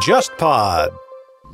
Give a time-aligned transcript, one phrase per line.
[0.00, 0.90] JustPod。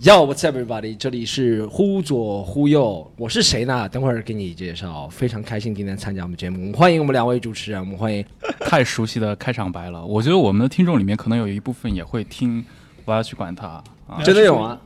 [0.00, 0.96] Yo, what's up, everybody？
[0.96, 3.88] 这里是忽左忽右，我是谁呢？
[3.88, 5.08] 等会儿给你介绍。
[5.08, 8.24] 非常开心今天参加我们节目，欢迎我们两位主持人，我们欢迎
[8.60, 10.04] 太熟悉的开场白了。
[10.04, 12.64] 我觉得我们的听众里面可能有一部分也会听，
[13.04, 13.66] 我要去管他
[14.06, 14.22] 啊。
[14.24, 14.78] 真的有吗？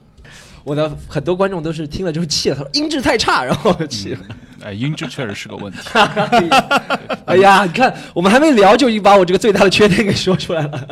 [0.64, 4.20] 我的很多观众都是听了之后气了，他说音质太差，然后气了。
[4.62, 5.78] 哎，音质确实是个问题。
[7.26, 10.88] 哎呀，你看我们还没聊就已经把我这个最大的缺点给说出来了。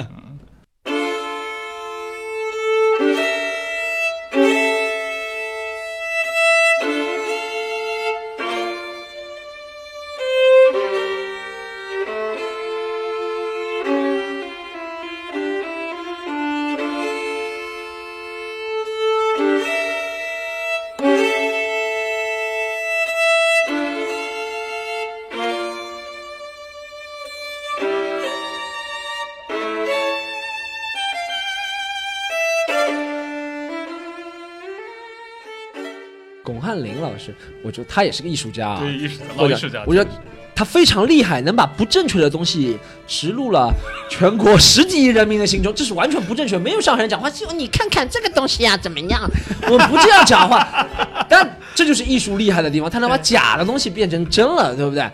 [37.62, 40.10] 我觉得他也是个艺术家啊，艺术家或者我觉得
[40.54, 43.72] 他非常厉害，能把不正确的东西植入了
[44.08, 49.28] 全国 十几亿人民的心中，这是完全不正确，没有上海人讲话就你看看这个东西呀、怎么样？
[49.68, 50.86] 我们不这样讲话，
[51.28, 55.10] 但这就是艺术厉害的地方，他能把假的东西变成真了，对不对？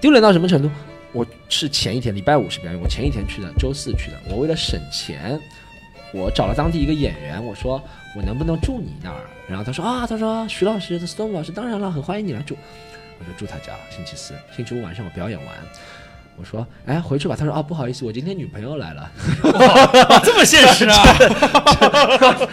[0.00, 0.70] 丢脸到什么程度？
[1.12, 4.16] 我是前一天礼拜五是表演，我前一天去的，周四去的。
[4.28, 5.40] 我为了省钱，
[6.12, 7.82] 我找了当地一个演员，我说
[8.14, 9.20] 我能不能住你那儿？
[9.48, 12.56] 然后他说啊，他说徐老师，Storm 老师，当然了，很欢迎你来住。
[13.18, 15.48] 我就住他家，星期四、星期五晚上我表演完，
[16.36, 17.36] 我说哎回去吧。
[17.36, 19.10] 他说啊不好意思，我今天女朋友来了。
[20.24, 21.02] 这么现实啊！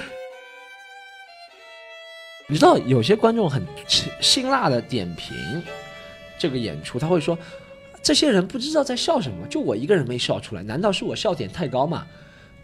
[2.48, 5.36] 你知道有些观众很辛辛辣的点评
[6.38, 7.38] 这个演出，他会说
[8.02, 12.06] 这些人不知道在笑什么，就我一个人没笑出来，难道是我笑点太高吗？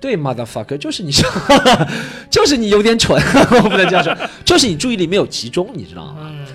[0.02, 1.28] 对，motherfucker，就是你笑，
[2.32, 3.22] 就是你有点蠢，
[3.64, 4.16] 我不能这样说，
[4.46, 6.16] 就是你注意力没有集中，你知道吗？
[6.22, 6.46] 嗯，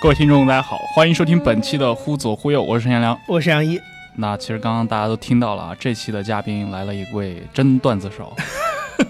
[0.00, 3.18] 各位听众，大家好，欢迎收听本期的《忽左忽右》，我是陈彦良。
[3.28, 3.78] 我是杨一，
[4.16, 8.34] 那其实刚刚大家都听到了啊，这期的嘉宾来了一位真段子手，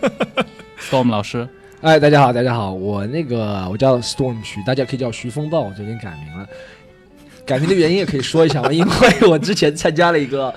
[0.81, 1.47] Storm 老师。
[1.83, 6.49] 哎，大家好，大家好，我那个我叫 Storm 徐，大家可以叫徐风暴，我最近改名了。
[7.45, 10.55] 改名的原因也可以说一下嘛，因为我之前参加了一个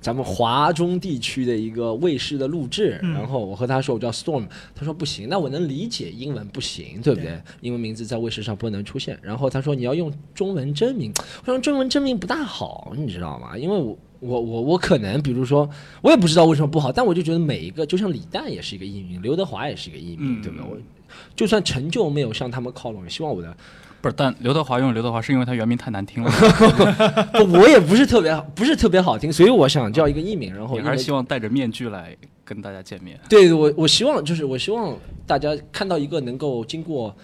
[0.00, 7.40] 咱们华中地区的一个卫视的录制，然后我和他说我叫 Storm，他说不行，那我能理解英文不行，对不对？
[7.60, 9.18] 英文名字在卫视上不能出现。
[9.22, 11.12] 然后他说你要用中文真名，
[11.44, 13.56] 我说中文真名不大好，你知道吗？
[13.56, 13.98] 因为我。
[14.22, 15.66] 我我我可能，比如说，
[16.02, 20.66] 我也不知道为什么不好，但我就觉得每一个，就像李诞也是一个艺名，刘德华也是一个艺名，嗯对不对？
[20.70, 20.76] 我
[21.34, 23.56] 就算成就没有向他们靠拢，也希望我的
[24.00, 26.30] 不是，但刘德华用刘德华是因为他原名太难听了，
[27.32, 33.20] 不，我也不是特别好，不是特别好听，所以我想叫一个艺名，然后你还是希望戴着面具来跟大家见面。
[33.28, 34.96] 对我我希望就是我希望
[35.26, 37.14] 大家看到一个能够经过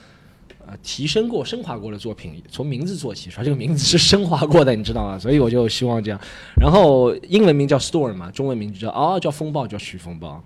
[0.67, 5.19] 呃提升过、升华过的作品，从名字做起，说这个名字是升华过的，你知道吗？
[5.19, 6.21] 所以我就希望这样。
[6.61, 10.43] 然后英文名叫 Storm 嘛，中文名就叫哦叫风暴，叫徐风暴。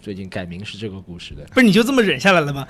[0.00, 2.66] 最近改名是这个故事的，不是你就这么忍下来了吗？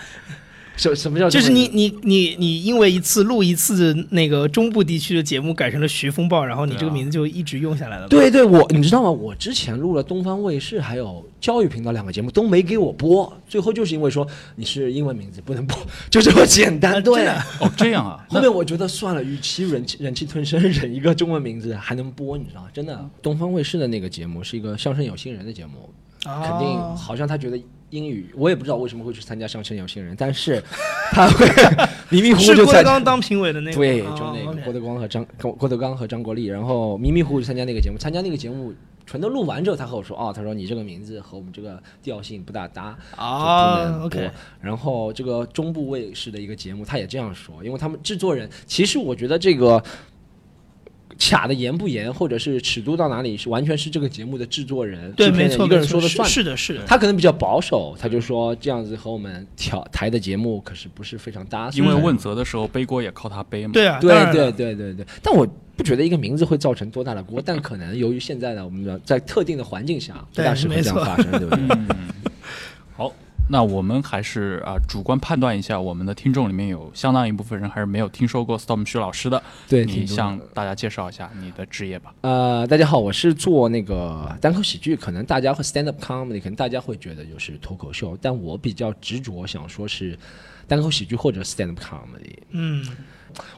[0.77, 9.10] 什什么叫就是你你你你因为一次录一次那个中部地区的节目改成了徐风暴，然后你这个名字就一直用下来了。，对对，我你知道吗？
[9.10, 15.77] 我之前录了东方卫视还有教育频道两个节目都没给我播，最后就是因为说你是英文名字不能播，
[16.10, 17.03] 就这么简单。
[17.03, 17.27] 对，
[17.60, 22.69] 哦，这样啊， 后面我觉得算了，与其忍气忍气吞声忍一个中文名字还能播，你知道吗？
[22.72, 25.91] 真的，东方卫视的那个节目是一个相声有新人的节目，
[26.25, 27.60] 啊肯定好像他觉得
[27.92, 30.62] 英语，我也不知道为什么会去参加相声有新人，但是
[31.12, 31.47] 他会
[32.08, 38.72] 迷迷糊糊是就参郭德纲当评委的那个，对，就哦那个郭德纲和张郭郭德纲和张国立，然后迷迷糊糊就参加那个节目，参加那个节目
[39.06, 44.06] 全都录完之后，他和我说，哦，他说你这个名字和我们这个调性不大搭，就不啊能播。
[44.06, 44.30] ，OK，
[44.62, 49.83] 然后这个中部卫视的一个节目，他也这样说，因为他们制作人，其实我觉得这个。
[51.30, 56.28] 卡的严不严，或者是尺度到哪里，是完全是这个节目的制作人、对，制片没错，人一个人说的算。
[56.28, 56.84] 是的，是的。
[56.84, 61.71] 他可能比较保守，他就说这样子和我们调台的节目可是不是非常搭。
[61.74, 63.72] 因为问责的时候背锅也靠他背嘛。
[63.72, 65.47] 对啊，当对对对对对，但我
[65.77, 71.66] 不觉得一个名字会造成多大的锅，但可能由于现在的我们的在特定的环境下，不大适合这样发生，对不对？
[71.78, 71.89] 嗯，
[72.97, 73.13] 好，
[73.53, 79.41] 那我们还是啊、主观判断一下，我们的听众里面有相当一部分人还是没有听说过 Storm 徐老师的。
[79.69, 82.15] 对，你向大家介绍一下你的职业吧。
[82.22, 90.19] 呃，大家好，我是做那个单口喜剧，可能大家会 stand up comedy，可能大家会觉得就是脱口秀，但我比较执着想说是
[90.66, 92.34] 单口喜剧或者 stand up comedy。
[92.53, 92.83] 嗯，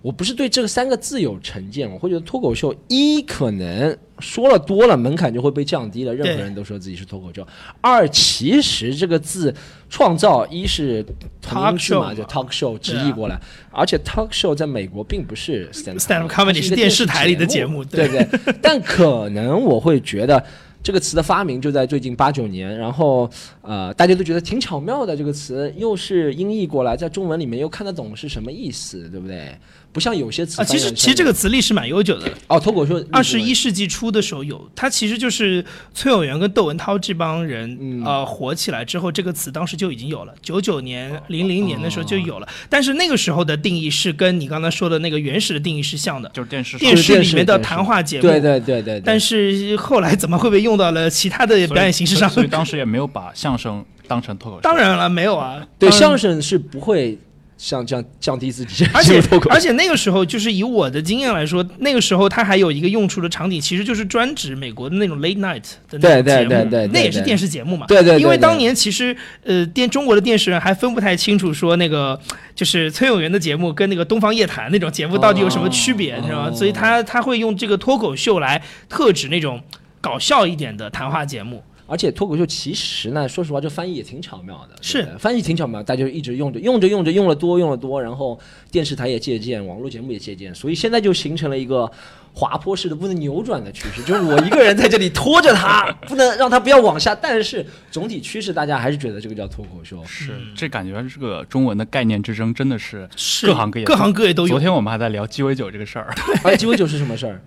[0.02, 7.46] 我不是对这三个字有成见，我会觉得脱口秀一可能说了多了，门槛就会被降低了，任何人都说自己是脱口秀。
[7.80, 9.54] 二，其实这个字
[9.88, 11.04] 创造一是
[11.40, 13.38] 同音字 Talk 嘛，show 就嘛 talk show 直译过来，
[13.70, 18.54] 而且 talk show 在美国并不是 Stand up comedy 是电视台里的节，目对不对？
[18.62, 20.44] 但可能我会觉得。
[20.84, 23.28] 这个词的发明就在最近八九年，然后
[23.62, 25.16] 呃，大家都觉得挺巧妙的。
[25.16, 29.56] 这个词又是音译过来，在中文里面又看得懂是什么意思，对不对？
[29.94, 35.64] 不像有些词啊，其实其实这个词历史蛮悠久的，哦，脱口秀二十一世纪初的时候有，它其实就是
[35.94, 38.04] 崔永元跟窦文涛这帮人、嗯。
[38.04, 52.28] 呃火起来之后，这个词当时就已经有了，九九哦年、零零年的时候就有了，但是那个时候的定义是跟你刚才说的那个原始的定义是像的，就是电视电视里面的谈话节目，对对对对，但是后来怎么会被用到了其他的表演形式上？
[52.28, 54.62] 所以所以当时也没有把相声当成脱口秀。
[54.62, 57.16] 当然了，没有啊，对相声是不会
[57.64, 59.18] 像这样降低自己，而且
[59.48, 67.86] 而且那个时候，就是以我的经验来说，那个时候它还有一个用处的场景，其实就是专指美国的那种 late night 的那种节目，对对对那也是电视节目嘛。
[67.86, 72.20] 对对因为当年其实呃电中国的电视人还分不太清楚，说那个
[72.54, 76.50] 就是崔永元的节目跟那个东方夜谭那种节目到底有什么区别，哦你知道吗？
[76.50, 79.58] 哦所以他他会用这个脱口秀来特指那种
[80.02, 81.62] 搞笑一点的谈话节目。
[81.86, 85.06] 而且脱口秀其实呢，说实话，这翻译也挺巧妙的，是。
[85.18, 88.38] 翻译挺巧妙，大家就一直用着，用着用着用了多，用了多，然后
[88.70, 91.90] 电视台也借鉴，网络节目也借鉴，所以现在就形成了一个
[92.32, 100.02] 滑坡式的不能扭转的趋势，就是我一个人在这里拖着它，不能让它不要往下，但是总体趋势大家还是觉得这个叫脱口秀。
[100.06, 100.32] 是。
[100.56, 103.46] 这感觉这个中文的概念之争真的是是。
[103.46, 104.48] 各行各业各行各业都有。
[104.48, 104.60] 昨。
[104.60, 106.14] 天我们还在聊鸡尾酒这个事儿，
[106.44, 107.42] 哎，鸡尾酒是什么事儿？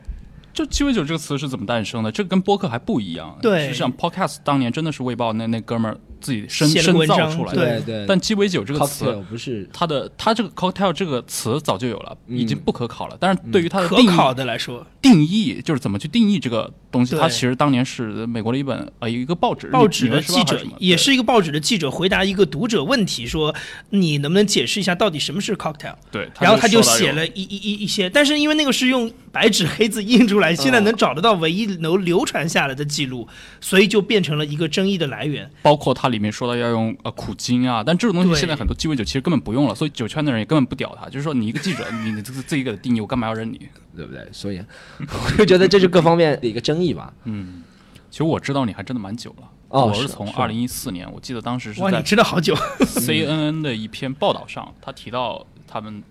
[0.57, 2.11] 就鸡尾酒这个词是怎么诞生的？
[2.11, 3.37] 这跟播客还不一样。
[3.43, 7.79] 对实际上 podcast 当年真的是卫报那那哥们儿自己深深造出来的。
[7.79, 13.15] 对对但鸡尾酒这个词不是它的它这个 cocktail 这个词早就有了，嗯已经不可考了。
[13.19, 23.53] 但是对于它的可定义、考的来说，定义，就是怎么去定义这个东西，对它其实当年是美国的一本呃一个报纸报纸的记者也是一个报纸的记者回答一个读者问题，说
[23.89, 25.95] 你能不能解释一下到底什么是 cocktail？
[26.11, 33.27] 对，然后他就写了一一一一些，但是因为那个是用白纸黑字印出来，现在能找得到唯一能流传下来的记录，
[33.61, 35.49] 所以就变成了一个争议的来源。
[35.61, 43.67] 包括它里面说到要用呃苦精啊，但这种东西现在很多鸡尾酒其实根本不用了，所以酒圈的人也根本不屌他，就是说你一个记者，你你自自己给他定义，我干嘛要认你？
[43.97, 44.25] 对不对？
[44.31, 44.63] 所以
[45.01, 47.13] 我就觉得这是各方面的一个争议吧。
[47.25, 47.63] 嗯，
[48.09, 52.55] 其实我知道你还真的蛮久了，我是从二零一四年，我记得当时是哇，你知道好久，
[52.85, 56.01] CNN 的一篇报道上，他提到他们，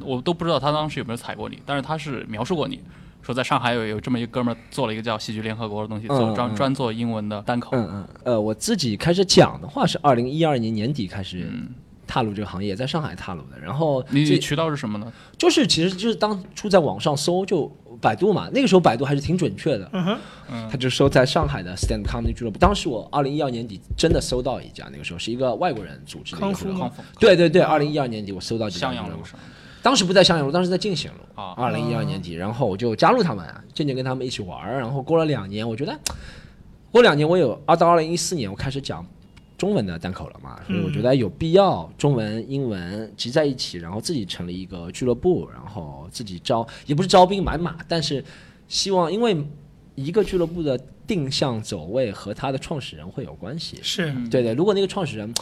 [0.00, 2.80] 我都不知道他当时有没有踩过你，但是他是描述过你。
[3.22, 7.70] 说在上海有有这么一个哥们儿做了一个叫戏剧联合国的东西，做专专做英文的单口。
[7.72, 11.70] 嗯嗯，呃，我自己开始讲的话是二零一二年年底开始嗯
[12.06, 13.58] 踏入这个行业，在上海踏入的。
[13.60, 15.12] 然后这你你渠道是什么呢？
[15.36, 17.70] 就是其实就是当初在网上搜就
[18.00, 20.18] 百度嘛，那个时候百度还是挺准确的，嗯哼，
[20.50, 22.58] 嗯他就搜在上海的 stand comedy 俱乐部。
[22.58, 26.40] 当时我二零一二年底真的搜到一家，那个时候是一个外国人组织的
[27.18, 29.38] 对对对，二零一二年底我搜到这家俱乐部襄阳路，上。
[29.82, 31.18] 当时不在襄阳路，当时在进贤路。
[31.40, 34.78] 啊二零一二年底，然后我就加入他们，渐渐跟他们一起玩儿。
[34.78, 35.96] 然后过了两年，我觉得
[36.90, 39.06] 过两年我有啊，到二零一四年我开始讲
[39.58, 48.22] 中文的单口了嘛，所以我觉得有必要中文、英文集在一起，然后自己成立一个俱乐部，然后自己招也不是招兵买马，但是
[48.68, 49.36] 希望因为
[49.94, 53.78] 一个俱乐部的定向走位和他的创始人会有关系。
[53.82, 55.32] 是嗯对对，如果那个创始人，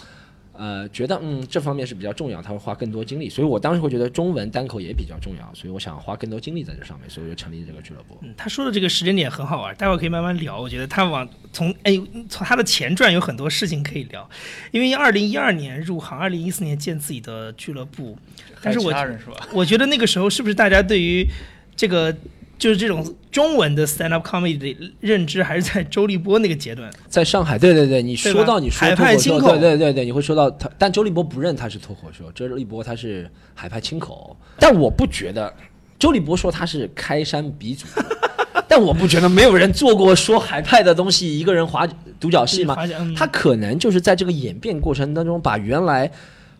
[0.56, 8.16] 呃，觉得嗯这方面是比较重要，他会花更多精力，所以我当时会觉得中文单口也比较重要，所以我想花更多精力在这上面，所以我就成立这个俱乐部。
[8.22, 10.60] 嗯他说的这个时间点很好玩，待会儿可以慢慢聊。
[10.60, 14.28] 我觉得他往从哎从他的前传有很多事情可以聊，
[14.70, 18.16] 因为二零一二年入行，二零一四年建自己的俱乐部，
[18.62, 19.48] 但是我是吧？
[19.52, 21.26] 我觉得那个时候是不是大家对于
[21.74, 22.14] 这个
[22.58, 26.90] 就是这种中文的 stand up comedy 的认知还是在周立波那个阶段？
[27.08, 29.50] 在上海，对对对，你说到你说海派清口。
[29.50, 35.52] 对对对对，你会说到他，但周立波不认他是脱口秀，周立波他是海派清口，但我不觉得，
[35.98, 37.86] 周立波说他是开山鼻祖，
[38.68, 41.86] 但我不觉得没有人做过说海派的东西，一个人划
[42.20, 42.76] 独角戏吗？
[43.16, 46.10] 他可能就是在这个演变过程当中，把原来，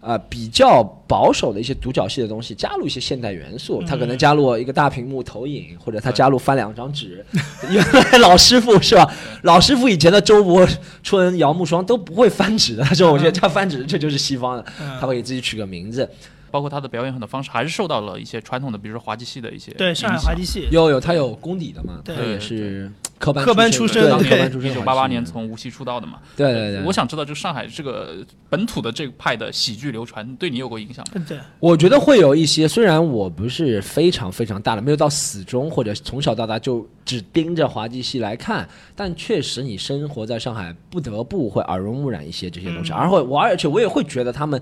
[0.05, 3.83] 呃比较保守的一些独角戏的东西，加入一些现代元素。
[3.83, 7.25] 他可能加入一个大屏幕投影，或者他加入翻两张纸。
[7.71, 9.11] 原来老师傅是吧？
[9.43, 10.69] 老师傅以前的周伯
[11.03, 16.09] 春、姚慕双都不会翻纸的，他说我觉得他翻纸这就是西方的，嗯他会给自己取个名字。
[16.55, 22.15] 包括他的表演很多方式还是受到了一些传统的，比如说滑稽戏的一些对上海滑稽戏，有有他有功底的嘛，对。
[22.15, 26.21] 他也是科班科班出身对科班出身一九八八年从无锡出道的嘛。
[26.37, 31.25] 对对对，我想知道，就上海这个本土的这个派的喜剧流传，对你有过影响吗？
[31.27, 44.61] 对，我觉得会有一些，虽然我不是非常非常大的，没有到死忠，或者从小到大就只盯着滑稽戏来看，但确实你生活在上海，不得不会耳濡目染一些这些东西，而会我而且我也会觉得他们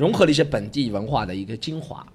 [0.00, 2.06] 融合了一些本地文化的一个精华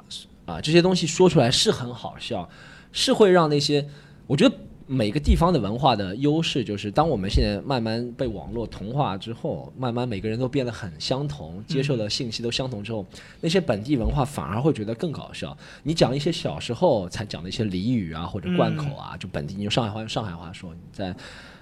[0.46, 2.50] 啊，这些东西说出来是很好笑，
[2.92, 3.88] 是会让那些
[4.28, 4.56] 我觉得。
[4.88, 13.04] 每个地方的文化的优势就是，当我们现在慢慢被网络同化之后，慢慢每个人都变得很相同，接受的信息都相同之后，
[13.42, 15.58] 那些本地文化反而会觉得更搞笑。
[15.82, 21.10] 你讲一些小时候才讲的一些俚语啊，或者贯口啊，就本地，你用上海话用上海话说，你在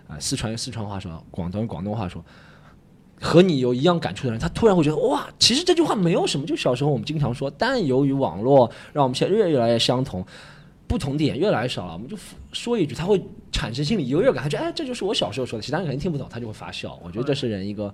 [0.05, 2.21] 啊、四川用四川话说，广东用广东话说，
[3.23, 10.23] 和你有一样感触的人，他突然会觉得哇，其实这句话没有什么，就小时候我们经常说，但由于网络让我们现在越越来越相同。
[10.85, 12.15] 不同点越来越少了，我们就
[12.51, 13.19] 说一句，他会
[13.51, 16.99] 产生心理优越感，他觉得哎，这就是我小时候说的，其他人肯定听不懂，他就会发笑。
[17.01, 17.91] 我觉得这是人一个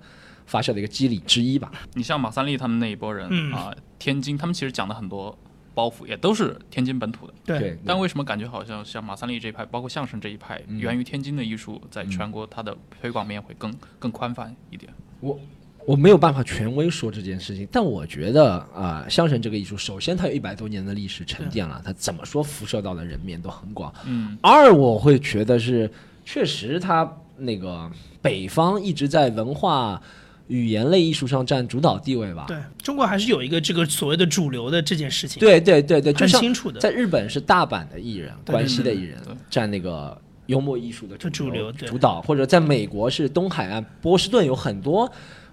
[0.48, 1.72] 发笑的一个机理之一吧。
[1.94, 5.38] 你像马三立他们那一波人嗯啊，天津，他们其实讲的很多
[5.74, 7.34] 包袱也都是天津本土的。
[7.46, 14.92] 对，对，但为什么感觉好像像马三立这一派，包括相声这一派，嗯源于天津的艺术，在全国它的推广面会更更宽泛一点？
[15.20, 15.40] 我
[15.86, 23.94] 我没有办法权威说这件事情，但我觉得啊、相声这个艺术，首先它有一百多年的历史沉淀了，它怎么说辐射到的人面都很广。
[24.06, 25.90] 嗯，二，我会觉得是
[26.24, 27.90] 确实它那个
[28.22, 30.00] 北方一直在文化
[30.48, 32.46] 语言类艺术上占主导地位吧。
[32.48, 36.80] 对中国还是有一个这个所谓的主流的这件事情，对对对对，很清楚的。
[36.80, 39.18] 在日本是大阪的艺人，关西的艺人
[39.50, 45.10] 占那个幽默艺术的这主流对主导，或者在美国是东海岸波士顿有很多。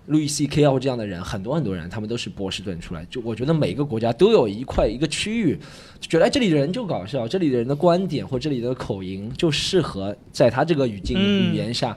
[0.07, 3.05] 路易 C K 啊，或这样的人，很多很多人，他们都是波士顿出来。
[3.11, 5.59] 就我觉得每个国家都有一块一个区域，
[5.99, 11.97] 就觉得哎，这里的人就搞笑，这里的人的观点或这里的口音就适合在他这个语境、嗯语言下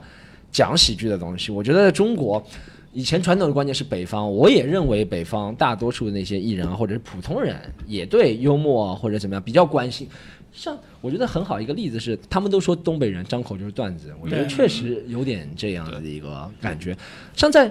[0.50, 1.52] 讲喜剧的东西。
[1.52, 2.44] 我觉得在中国，
[2.92, 10.08] 以前传统的观念是北方，我也认为北方大多数的那些艺人啊，或者是普通人，也对幽默啊或者怎么样比较关心。
[10.52, 16.96] 像我觉得很好一个例子是，他们都说东北人张口就是段子，我觉得确实有点这样的一个感觉。
[17.36, 17.70] 像在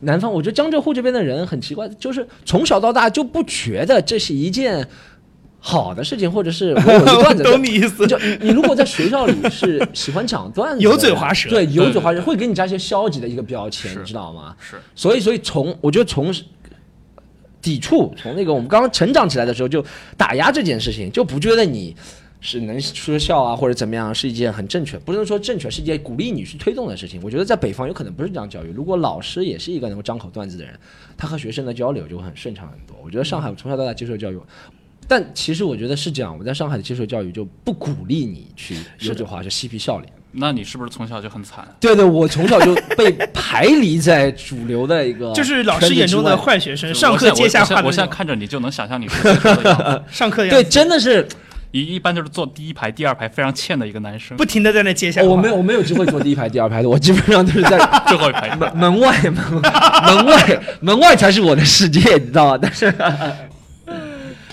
[0.00, 4.86] 南方，我觉得江浙沪这边的人很奇怪，就是从小到大就不觉得这是一件
[5.58, 7.42] 好的事情，或者是我有一段子。
[7.50, 8.06] 懂你意思。
[8.06, 14.54] 就你你如果在学校里是喜欢讲段子， 油嘴滑舌对油嘴滑舌会给你加一些消极的一个标签，你知道吗？
[14.60, 16.32] 是所以，所以从我觉得从
[17.60, 19.84] 抵触，从那个我们刚刚成长起来的时候就
[20.16, 21.94] 打压这件事情，就不觉得你
[22.40, 27.20] 是能说笑啊或者怎么样是一件很正确，不能说正确，是一件鼓励你去推动的事情。
[27.22, 30.72] 我觉得在北方有可能不是这样教育，如果老师也是一个能够张口段子的人，
[31.16, 32.96] 他和学生的交流就会很顺畅很多。
[33.04, 34.40] 我觉得上海从小到大接受教育。
[35.10, 40.12] 但其实我觉得是这样，我在上海的接受教育就不鼓励你去油嘴滑舌、嬉皮笑脸。
[40.32, 41.66] 那你是不是从小就很惨？
[41.80, 49.82] 对对，我从小就被排离在主流的一个 就是老师眼中的坏学生，上课接下我现在我现在看着你就能想象你是那时候的样子。
[49.84, 51.26] 对，上课的样子真的是
[51.70, 55.26] 一一般就是坐第一排、第二排非常欠的一个男生，不停的在那接下话。
[55.26, 58.54] 哦我没有我没有机会坐第一排、第二排的，我基本上都是在 最后一排。
[58.56, 62.58] 门门外门门外门外才是我的世界，你知道吗？
[62.60, 62.92] 但是。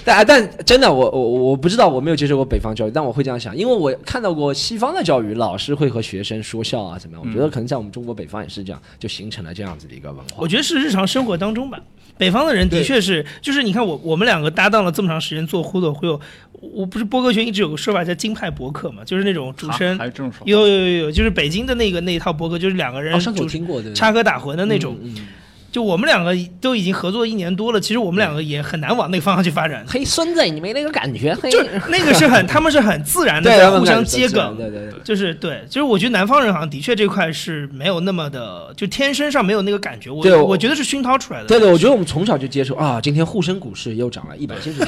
[0.06, 7.26] 但但真的，我我我不知道，我没有接受过北方教育，但我会这样想，因为我看到过西方的教育，老师会和学生说笑啊，怎么样？
[7.26, 10.48] 我觉得可能在我们中国北方也是这样，就形成了这样子的一个文化我。
[10.48, 11.80] 觉得是日常生活当中吧。
[12.18, 16.22] 北方的人的确是，就是你看我我们两个搭档了这么长时间做忽左忽右，
[16.62, 20.44] 我不是播客圈一直有个说法叫金派博客嘛，就是那种主持人啊还有这种说法？
[20.46, 24.96] 有有有有，就是北京的那个那一套博客，就是两个人哦，上次主我听过，对插科打诨的那种。
[25.02, 25.28] 嗯嗯
[25.76, 29.84] 就我们两个都已经合作一年多了，其实我们两个也很难往那个方向去发展。
[29.92, 31.36] 嘿，孙子，你没那个感觉？
[31.44, 34.94] 嘿，就那个是很，他们是很自然的 互相接梗，对对对。
[35.04, 40.10] 就是对，就是我觉得南方人好像的确这块是没有那么的，就天生上没有那个感觉。
[40.10, 41.48] 我对我我觉得是熏陶出来的。
[41.48, 44.80] 对对，我觉得我们从小就接受啊，今天沪深股市又涨了一百七十。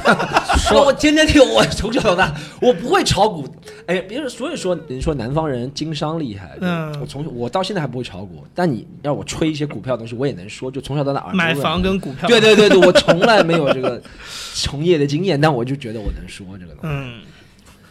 [0.57, 3.45] 说我天天听，我从小到大我不会炒股，
[3.87, 13.99] 哎，别人所以说人说南方人经商厉害，嗯我从我到现在还不会炒股，但你让我吹一些股票的东西，我也能说，就从小到大买房跟股票，对对对对，我从来没有这个
[14.53, 16.87] 从业的经验，但我就觉得我能说这个东西。
[16.87, 17.21] 嗯，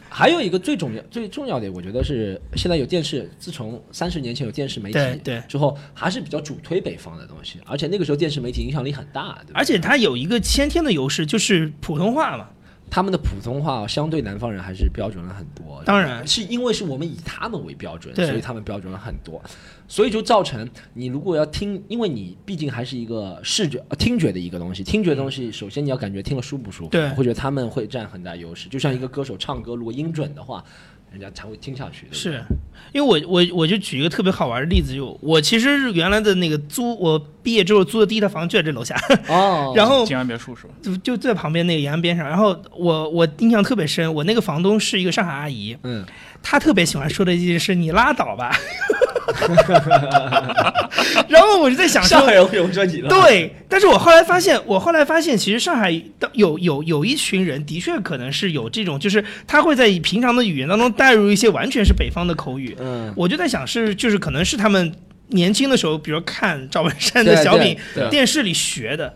[0.09, 9.53] 还有一个最重要、最重要的，我觉得是现在有电视，自从三十年前有电视媒体对对之后，还是比较主推北方的东西，而且那个时候电视媒体影响力很大，对？
[9.53, 12.47] 而且它有一个先天的优势，就是普通话嘛。
[12.91, 15.83] 他们的普通话相对南方人还是标准了很多。
[15.85, 19.43] 当然是因为是我们以他们为标准，所以他们标准了很多，
[19.87, 28.69] 所以就造成你如果要听，因为你毕竟还是一个视觉、呃听觉的一个东西，听觉的东西，首先你要感觉听了舒不舒服，会觉得他们会占很大优势。
[28.69, 30.65] 就像一个歌手唱歌，如果音准的话，
[31.11, 32.07] 人家才会听下去。
[32.07, 32.45] 对对是
[32.93, 38.95] 因为我我我就举一个特别好玩的例子，就我其实原来的那个租，我毕业之后租的第一套房就在这楼下，
[39.29, 40.75] 哦，然后静安别墅是吧？
[40.83, 42.27] 就就在旁边那个延安边上。
[42.27, 46.05] 然后我我印象特别深，我那个房东是一个上海阿姨，嗯，
[46.43, 48.57] 她特别喜欢说的一句是：“你拉倒吧。”
[51.29, 55.91] 然后我就在想说，上海人会有这你了，对，但是我后来发现，我后来发现，其实上海
[56.21, 62.77] 的有有有一群人，的确可能是有这种，就是他会在平常的语言当中带入一些完全是北方的口语。
[62.79, 64.93] 嗯，我就在想是，就是可能是他们
[65.29, 67.77] 年轻的时候，比如看赵本山的小品
[68.11, 69.13] 电视里学的，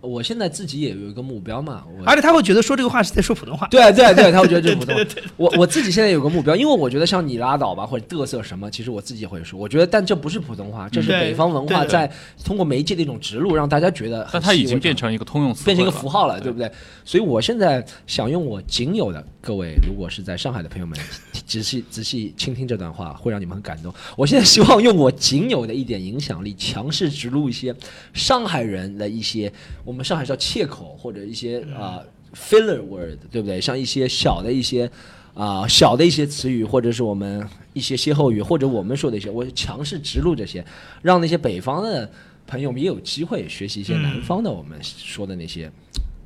[0.00, 3.66] 我现在自己也有一个目标嘛，我而且他会觉得说这个话是在说普通话。
[3.68, 5.02] 对对对，他会觉得这是普通话。
[5.36, 9.58] 我我自己现在有个目标，因为我觉得像你拉倒吧，或者嘚瑟什么，其实我自己也会说。
[9.58, 12.10] 我觉得，但这不是普通话，这是北方文化在
[12.44, 16.70] 通过媒介的一种植入，让大家觉得很但它已经变成一个通用词变成一个符号了，对不对？
[17.04, 20.98] 所以我现在想用我仅有的各位，如果是在上海的朋友们，
[21.46, 23.92] 仔细仔细倾听这段话，会让你们很感动。
[24.16, 27.74] 我现在希望用我仅有的一点影响力，强势植入一些
[28.14, 29.52] 上海人的一些
[29.90, 31.98] 我们上海叫切口或者一些啊、
[32.32, 33.60] filler word，对不对？
[33.60, 34.88] 像一些小的一些。
[35.32, 40.62] 啊、小的一些词语，或者是我们一些歇后语，或者我们说的一些，我强势植入这些，
[41.00, 42.10] 让那些北方的
[42.46, 45.70] 朋友们也有机会学习一些南方的我们说的那些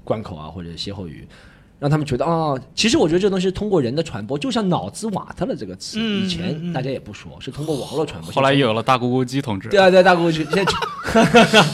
[0.02, 1.24] 关口啊，或者歇后语，
[1.78, 8.32] 让他们觉得啊、其实我觉得这东西是通过人的传播，就像脑子瓦特了这个词，嗯以前大家也不说，是通过网络传播。
[8.32, 9.68] 后来也有了大咕咕鸡同志。
[9.68, 11.64] 对啊，对大姑去，现在全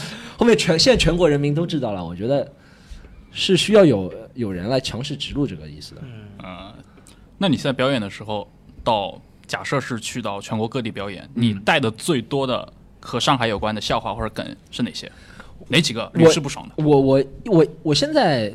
[0.41, 2.51] 后面全现在全国人民都知道了，我觉得
[3.29, 6.01] 是需要有有人来强势植入这个意思的。
[6.41, 6.73] 呃，
[7.37, 8.51] 那你现在表演的时候，
[8.83, 15.11] 到假设是去到全国各地表演，你嗯带的最多的和上海有关的笑话或者梗是哪些？
[15.67, 16.83] 哪几个我屡试不爽的？
[16.83, 18.51] 我我我我现在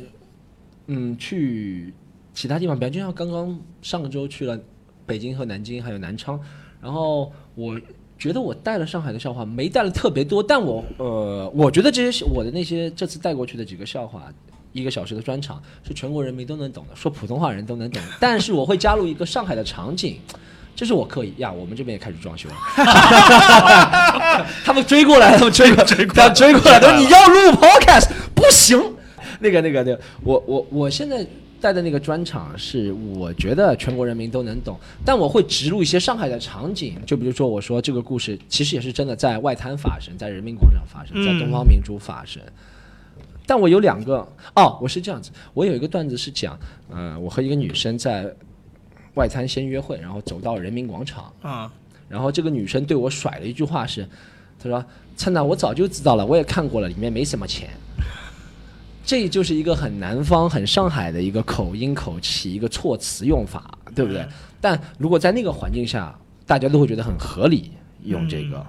[0.87, 1.93] 嗯去
[2.33, 4.59] 其他地方表演，就像刚刚上个周去了
[5.05, 6.37] 北京和南京还有南昌，
[6.81, 7.79] 然后我
[8.17, 14.23] 觉得我带了上海的笑话，没带了特别多，但我呃我觉得这些我的那些这次带过去的几个笑话。
[14.73, 17.99] 一个小时的专场是全国人民都能懂的，说普通话人都能懂。
[18.19, 20.19] 但是我会加入一个上海的场景，
[20.75, 21.51] 这是我刻意呀。
[21.51, 22.55] 我们这边也开始装修了，
[24.63, 28.79] 他们追过来，他们追过追过来， 追过来，他说你要录 podcast 不行。
[29.39, 31.25] 那个那个那个，我我我现在
[31.59, 42.41] 带的那个专场是我觉得全国人民都能懂，但我会植入一些上海的场景，就比如说我说这个故事其实也是真的在外滩发生，在人民广场发生，在东方明珠发生。
[43.45, 46.57] 但我有两个哦，我是这样子，我有一个段子是讲，
[46.89, 48.29] 呃，我和一个女生在
[49.15, 51.71] 外滩先约会，然后走到人民广场，啊，
[52.09, 54.07] 然后这个女生对我甩了一句话是，
[54.61, 54.83] 她说
[55.15, 57.69] ：“灿娜，我早就知道了，我也看过了，里面没什么钱。”
[59.07, 63.63] 这就是一个很南方、很上海的一个口音、口气、一个措辞用法，
[63.95, 64.27] 对不对？
[64.59, 66.13] 但如果在那个环境下，
[66.45, 67.71] 大家都会觉得很合理
[68.03, 68.65] 用这个，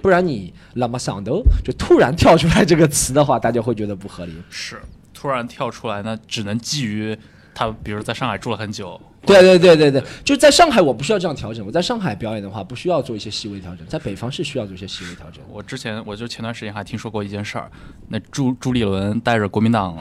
[0.00, 4.32] 不然你拉玛桑都就突然跳出来这个词的话，大家会觉得不合理。
[4.48, 4.80] 是
[5.12, 7.14] 突然跳出来呢，只能基于
[7.54, 15.42] 他，比如在上海住了很久，对对对对对，就在上海我不需要这样调整，我在上海表演的话不需要做一些细微调整，在北方是需要做一些细微调整。
[15.48, 17.70] 我之前我就前段时间还听说过一件事儿，
[18.08, 19.96] 那朱朱立伦带着国民党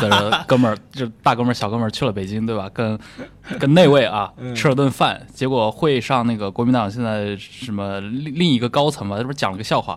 [0.00, 2.68] 的哥们儿，就大哥们儿小哥们儿去了北京，对吧？
[2.74, 2.98] 跟
[3.60, 9.96] 跟那位啊吃了顿饭，结果会上那个国民党现在什么另另一个高层吧，他不是讲了个笑话，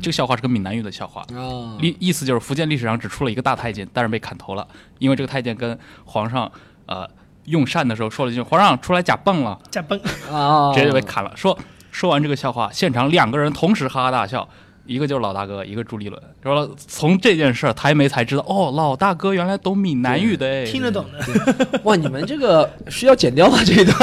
[0.00, 4.64] 这个笑话是个闽南语的笑话，啊意意思就是福建历史上只出了一个大太监，但是被砍头了，
[5.00, 6.50] 因为这个太监跟皇上
[6.86, 7.08] 呃
[7.46, 10.00] 用膳的时候说了一句“皇上出来假蹦了”，假蹦，
[10.32, 11.32] 啊，直接就被砍了。
[11.34, 11.58] 说
[11.90, 14.48] 说完这个笑话，现场两个人同时哈哈大笑，
[14.86, 16.20] 一个就是老大哥，一个朱立伦。
[16.42, 21.80] 说了从这件事儿，台媒才知道，哦，老大哥原来懂闽南语的哎，听得懂的。
[21.84, 23.58] 哇，你们这个需要剪掉吗？
[23.64, 23.94] 这一段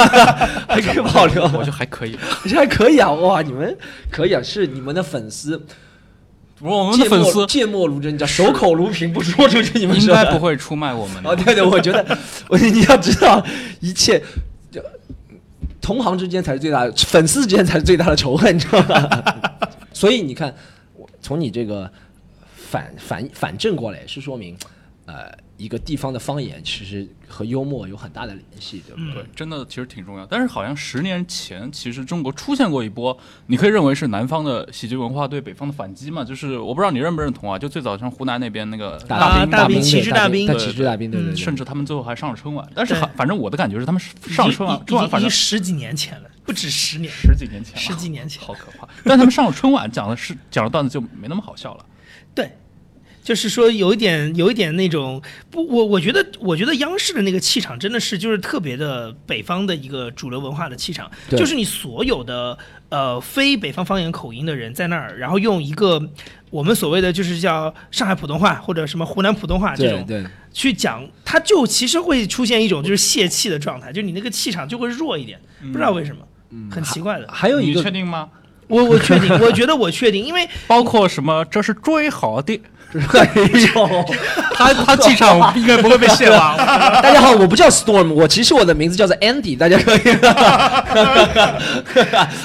[0.68, 1.42] 还可以保留？
[1.54, 2.18] 我觉得还可以。
[2.44, 3.10] 这 还可以啊！
[3.10, 3.76] 哇，你们
[4.10, 5.60] 可以啊，是你们的粉丝，
[6.62, 9.78] 我们的粉丝芥末如真，叫守口如瓶，不说出去。
[9.78, 11.44] 你们应该不会出卖我们哦，的。
[11.44, 13.44] 对对，我觉得， 我你要知道，
[13.80, 14.22] 一切
[14.70, 14.80] 就
[15.80, 19.24] 同行之间才是最大的，粉丝之间才是最大的仇恨，你知道吗？
[19.92, 20.54] 所以你看，
[20.96, 21.90] 我从你这个
[22.54, 24.56] 反反反正过来，是说明，
[25.06, 29.22] 呃，一个地方的方言，其实和幽默有很大的联系，对不对？
[29.22, 30.26] 对，真的其实挺重要。
[30.26, 36.24] 但是好像十年前，其实中国出现过一波，你可以认为是南方的喜剧文化对北方的反击嘛？
[36.24, 37.56] 就是我不知道你认不认同啊？
[37.56, 42.68] 就最早像湖南那边那个大兵，大兵，旗帜大兵旗帜大兵，对对对，甚至他们最后还上了春晚。
[42.74, 48.88] 但是反正我的感觉是，他们上春晚，已经春晚反正已经十几年前了，不止十年，十几年前了，十几年前好可怕。
[49.04, 51.86] 但他们上了春晚，讲的是讲的段子就没那么好笑了。
[52.34, 52.50] 对，
[53.22, 62.58] 就是说有一点有一点那种不，我我觉得我觉得央视的那个气场真的是就是特别的北方的一个主流文化的气场，对就是你所有的
[62.88, 66.02] 呃非北方方言口音的人在那儿，然后用一个
[66.50, 75.40] 我们所谓的就是叫上海普通话或者什么湖南普通话这种对对，去讲，它就其实会出现一种就是泄气的状态，就你那个气场就会弱一点，
[75.72, 76.26] 不知道为什么，
[76.70, 77.28] 很奇怪的。
[77.30, 78.28] 还有一个你确定吗？
[78.72, 81.44] 我我确定，我觉得我确定，因为 包括什么？
[81.50, 82.58] 这是最好的，
[83.12, 83.30] 哎
[83.74, 84.04] 呦，
[84.56, 86.56] 他他气场 应该不会被卸吧？
[87.02, 90.00] 大家好，我不叫 Storm，我其实我的名字叫做 Andy，大家可以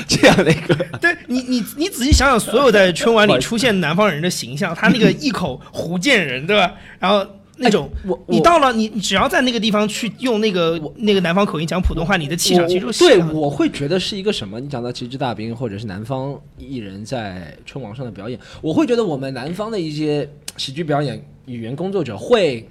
[0.08, 0.76] 这样的一个。
[1.00, 6.74] 对你，你你仔细想想，所有在春晚里出现南方人的形象，他那个一口福建人，对吧？
[7.00, 7.26] 然后
[7.58, 14.60] 那种，哎我你到了你，你只要在那个地方去用那个那个南方口音讲普通话，你的气场其实就对，我会觉得是一个什么？
[14.60, 22.68] 你讲到旗帜大兵或者是南方艺人在春晚上的表演，我会觉得我们南方的一些喜剧表演语言工作者会。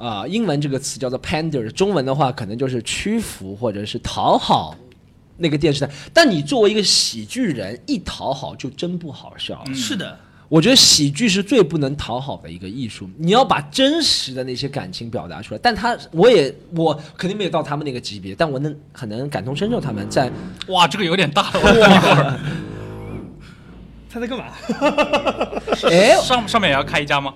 [0.00, 4.76] 啊、英文这个词叫做 pander，中文的话可能就是屈服或者是讨好
[5.38, 5.90] 那个电视台。
[6.12, 9.60] 但你作为一个喜剧人，一讨好就真不好笑。
[9.74, 10.16] 是的，
[10.48, 15.60] 我觉得喜剧是最不能讨好的一个艺术，你要把真实的那些感情表达出来。
[15.62, 20.30] 但他，我也我肯定没有到他们那个级别，但我能很能感同身受他们在。
[20.68, 22.38] 哇，这个有点大了，我等一会儿。
[24.10, 24.46] 他在干嘛？
[25.90, 27.34] 哎，上上面也要开一家吗？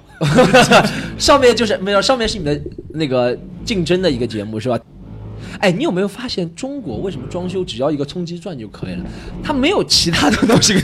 [1.19, 2.59] 上面就是没有，上面是你的
[2.95, 4.81] 那个竞争的一个节目是吧？
[5.61, 9.05] 哎，你有没有发现中国为什么装修只要一个冲击钻就可以了？
[9.45, 10.75] 它没有其他的东西。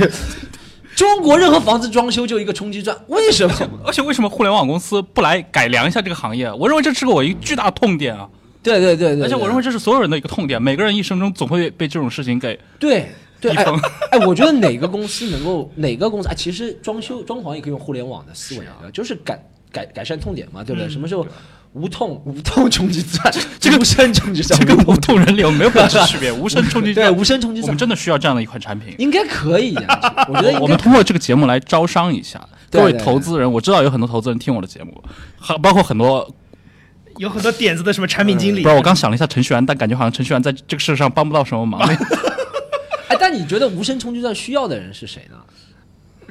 [0.99, 3.55] 中国任何房子装修就一个冲击钻，为什么？
[3.87, 6.53] 而且为什么互联网公司不来改良一下这个行业？
[6.55, 8.29] 我认为这是个我一个巨大的痛点啊！
[8.65, 13.07] 对对对对，而且我认为这是所有人的一个痛点，每个人一生中总会被这种事情给对
[13.41, 13.65] 对，哎
[14.11, 20.91] 哎，我觉得哪个公司能够哪个公司哎，其实装修装潢也可以用互联网的思维啊，就是改改改善痛点嘛，对不对？
[20.91, 21.25] 什么时候
[21.72, 28.94] 无痛无痛冲击钻，这个无声冲击钻，这个无痛人流没有本质区别，无声冲击钻 对无声冲击钻我们真的需要这样的一款产品。
[28.98, 35.02] 应该可以呀、 我觉得我们通过这个节目来招商一下各位投资人，我知道有很多投资人听我的节目，
[35.38, 36.35] 还包括很多。
[37.16, 41.81] 有很多点子的什么产品经理，不是，我刚想了一下程序员，但感觉好像程序员在这个事上帮不到什么忙。
[43.11, 45.37] 哎，但你觉得无声冲击钻需要的人是谁呢？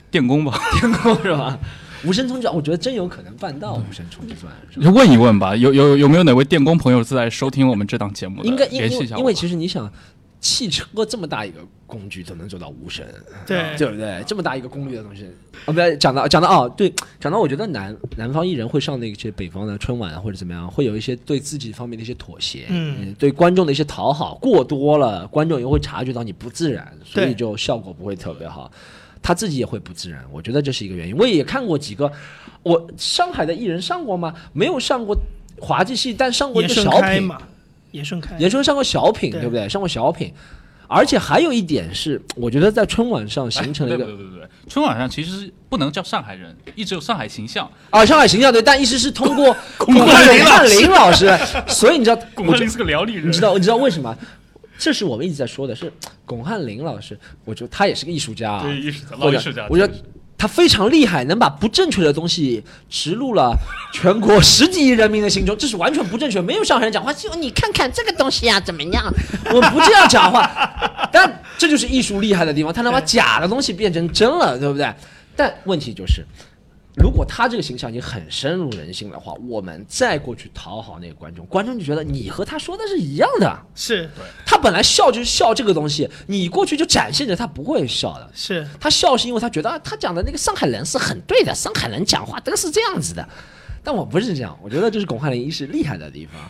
[0.09, 1.59] 电工吧，电工是吧？
[2.03, 8.47] 无声冲击钻，我觉得真有可能办到无声冲击钻，就问一问吧，有有有没有哪位电工朋友是在收听我们这档节目的？
[8.47, 9.91] 应该因联系一下因为因为其实你想，
[10.39, 13.03] 汽车这么大一个工具都能做到无声，
[13.45, 13.75] 对。
[13.77, 14.23] 对不对？
[14.27, 15.25] 这么大一个功率的东西，
[15.65, 28.71] 啊，不对，讲到讲到哦，对，讲到我觉得南南方艺人会上那些北方的春晚啊或者怎么样，会有一些对自己方面的一些妥协，嗯，对观众的一些讨好，过多了，观众又会察觉到你不自然，所以就效果不会特别好。
[29.21, 31.17] 他自己也会不自然，我觉得这是一个原因。
[31.17, 32.11] 我也看过几个，
[32.63, 34.33] 我上海的艺人上过吗？
[34.53, 35.17] 没有上过
[35.59, 37.37] 滑稽戏，但上过一个小品，开嘛，
[37.91, 39.67] 也顺开，也说上过小品，对对不对？
[39.67, 40.33] 上过小品，
[40.87, 47.69] 而且还有一点是，我觉得在春晚上形成了一哎个对对对对，春晚上其实不能叫上海人，一直有上海形象。
[47.89, 51.35] 啊，上海形象对，但意思是通过巩汉林老师，
[51.67, 54.15] 所以你知道，我觉巩汉林是个辽宁人，你知道你知道为什么？
[54.77, 55.91] 这是我们一直在说的，是
[56.25, 59.65] 巩汉林老师，我觉得他也是个艺术家啊，对艺术家，老艺术家。
[59.69, 59.93] 我觉得
[60.37, 63.55] 他非常厉害，能把不正确的东西植入了
[63.93, 66.39] 全国十几亿人民的心中，这是完全不正确。
[66.41, 69.11] 没有上海人讲话，就你看看这个东西呀、怎么样？
[69.53, 70.47] 我们不这样讲话，
[71.11, 74.93] 但这就是艺术厉害的地方，他能把假的东西变成真了，对不对？
[75.35, 76.23] 但问题就是。
[76.97, 83.55] 如果他这个形象已经很深入人心的话，我们再过去讨好那个观众，观众就觉得你和他说的是一样的。
[83.75, 84.09] 是
[84.45, 88.27] 他本来笑就是笑这个东西，你过去就展现着他不会笑的。
[88.33, 93.27] 是，他笑是因为他觉得啊，他讲的那个上海人是很对的，上海人讲话都是这样子的。
[93.83, 96.41] 但我不是这样，我觉得这是巩汉林一是厉害的地方。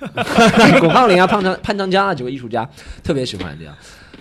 [0.80, 2.66] 巩汉林啊，潘长潘长江啊，几位艺术家
[3.02, 3.76] 特别喜欢这样。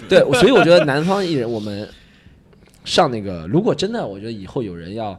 [0.09, 1.87] 对，所以我觉得南方艺人我们
[2.83, 5.17] 上那个，如果真的，我觉得以后有人要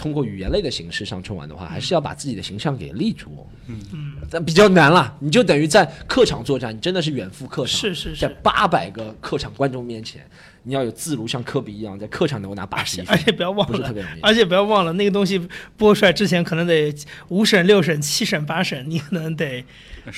[0.00, 3.46] 通过语言类的形式上春晚的话，还是要把自己的形象给立住。
[3.66, 8.22] 嗯嗯，但比较难了，你就等于在客场作战，你真的是远赴客场，是是是。
[8.22, 10.26] 在八百个客场观众面前，
[10.62, 14.20] 你要有自如，像科比一样在客场能够拿八十一分而分，且不要忘了不是特，别容易。
[14.20, 15.40] 而且不要忘了那个东西
[15.76, 16.94] 播出来之前，可能得
[17.28, 19.64] 五审、六审、七审、八审，你可能得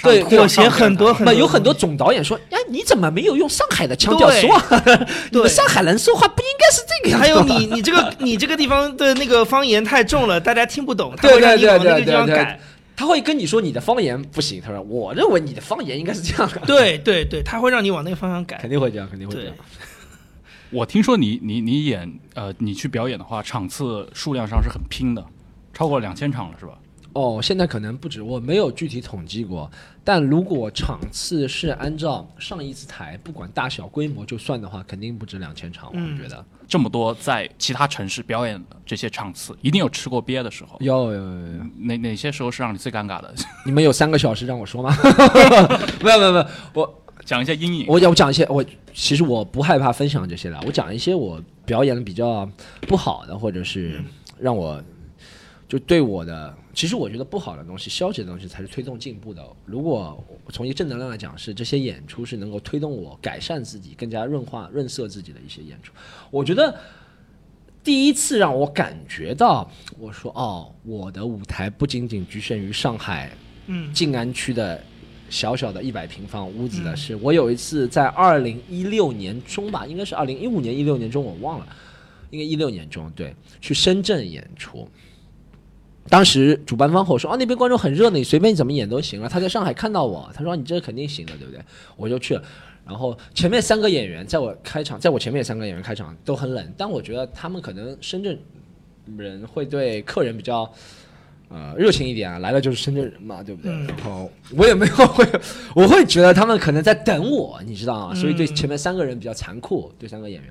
[0.03, 4.77] 对妥协很多很多有很多总导演说：“哎，你怎么没有用上海的腔调说话？
[4.87, 12.61] 你对们上海人说话不应该是这个样子还有你，你这个你这个地方的那个方言太重了，大家听不懂，他对会让你对对往那个地对对方改。
[12.95, 18.71] 他会跟你说你的方言不行，他说我认为你的方言应该是这样的，对对对，他会让你往那个方向改肯。
[18.71, 19.55] 定会这样，肯定会这样。，
[20.73, 25.25] 我听说你你你演呃你去表演的话，场次数量上是很拼的，
[25.75, 26.73] 超过两千场了是吧？
[27.13, 29.71] 哦，现在可能不止，我没有具体统计过。
[30.03, 35.91] 但如果场次是按照上一次台不管大小规模就算的话，肯定不止两千场。
[35.93, 40.79] 嗯我觉得这么多在其他城市表演的这些场次，一定有吃过鳖的时候。
[40.81, 43.33] 有有有有，哪哪些时候是让你最尴尬的？
[43.67, 44.97] 你们有三个小时让我说吗？
[46.03, 47.87] 没有没有没有，我讲一些阴影。
[47.89, 52.49] 我我讲一些，我其实我不害怕分享这些的，我讲一些我表演的比较
[52.83, 54.01] 不好的，或者是
[54.39, 54.83] 让我
[55.69, 59.43] 就对我的，其实我觉得不好的东西、消极的东西才是推动进步的。
[59.65, 65.93] 如果从一个正能量来讲，是这些演出是能够推动我改善自己、更加润化、润色自己的一些演出。
[66.31, 66.79] 我觉得
[67.83, 73.31] 第一次让我感觉到，我说哦，我的舞台不仅仅局限于上海
[73.67, 74.85] 嗯静安区的
[75.33, 81.67] 小小的一百平方屋子的是，我有一次在二零一六年中吧，应该是二零一五年、一六年中，我忘了，
[82.29, 84.87] 应该一六年中，对，去深圳演出。
[86.09, 91.63] 当时主办方和我说：“啊，那边观众很热闹，你随便怎么演都行了。”他在上海看到我，他说：“你这肯定行的，对不对？”
[91.97, 92.43] 我就去了。
[92.85, 98.39] 然后前面三个演员在我开场，在我前面三个演员开场都很冷，但我觉得他们可能深圳
[99.17, 100.71] 人会对客人比较
[101.53, 103.71] 呃热情一点啊，来了就是深圳人嘛，对不对？
[103.71, 105.25] 嗯然后我也没有会，
[105.75, 108.15] 我会觉得他们可能在等我，你知道吗？
[108.15, 110.51] 所以对嗯前面三个人比较残酷，对三个演员，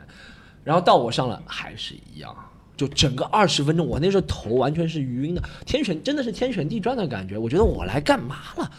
[0.63, 2.35] 然后到我上了还是一样。
[2.77, 7.37] 就整个二十分钟，我那时候头完全是晕的，天旋真的是天旋地转的感觉。
[7.37, 8.71] 我觉得我来干嘛了？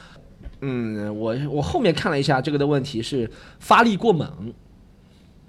[0.61, 3.30] 嗯，我我后面看了一下这个的问题是
[3.61, 4.52] 发力过猛，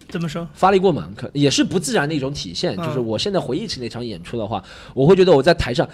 [0.07, 0.47] 怎么说？
[0.53, 2.75] 发力过猛，可也是不自然的一种体现。
[2.77, 5.87] 嗯就是我现在回忆起那场演出的话，我会觉得我在台上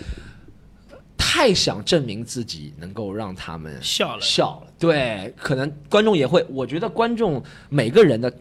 [1.19, 4.73] 太想证明自己能够让他们笑了笑了。
[4.79, 8.33] 对，可能观众也会，我觉得观众每个人的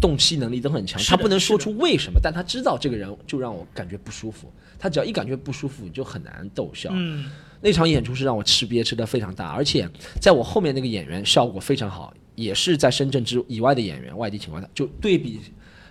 [0.00, 4.50] 洞悉能力都很强，他不能说出为什么，但他知道这个人就让我感觉不舒服。
[4.78, 6.90] 他只要一感觉不舒服，你就很难逗笑。
[6.94, 9.86] 嗯，那场演出是让我吃瘪吃的非常大，而且
[10.20, 15.40] 在我后面那个演员效果非常好，也是在深圳之以外的演员，外地情况下就对比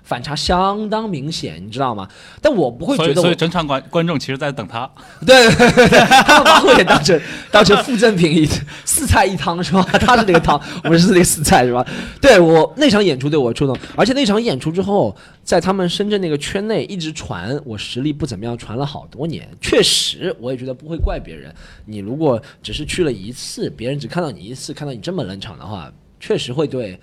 [0.10, 2.10] 反差相当明显，你知道吗？
[2.42, 4.90] 但我不会觉得我所以整场观观众其实在等他。
[5.24, 8.50] 对对对对， 他们把我也当成当成附赠品一
[8.84, 9.84] 四菜一汤是吧？
[10.02, 11.86] 他是那个汤，我是那个四菜是吧？
[12.20, 19.48] 对我那场演出对我触动，而且那场演出之后，在他们深圳那个圈内一直传我实力不怎么样，传了好多年。
[19.62, 21.54] 确实，我也觉得不会怪别人。
[21.86, 27.00] 你如果只是去了一次，别人只看到你一次，看到你这么冷场的话，确实会对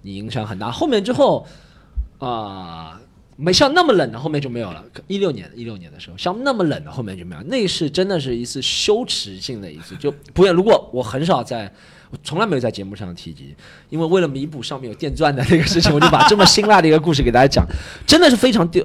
[0.00, 0.70] 你影响很大。
[0.70, 1.46] 后面之后
[2.18, 3.00] 啊。
[3.38, 4.82] 没像那么冷的后面就没有了。
[5.08, 7.42] 一六年，一六年的时候，像那么冷的后面就没有。
[7.42, 10.54] 那是真的是一次羞耻性的一次，就不要。
[10.54, 11.70] 如果我很少在，
[12.10, 13.54] 我从来没有在节目上提及，
[13.90, 17.66] 因为为了弥补上面有电钻的那个事情，我就把这么辛辣的一个故事给大家讲，
[18.06, 18.82] 真的是非常丢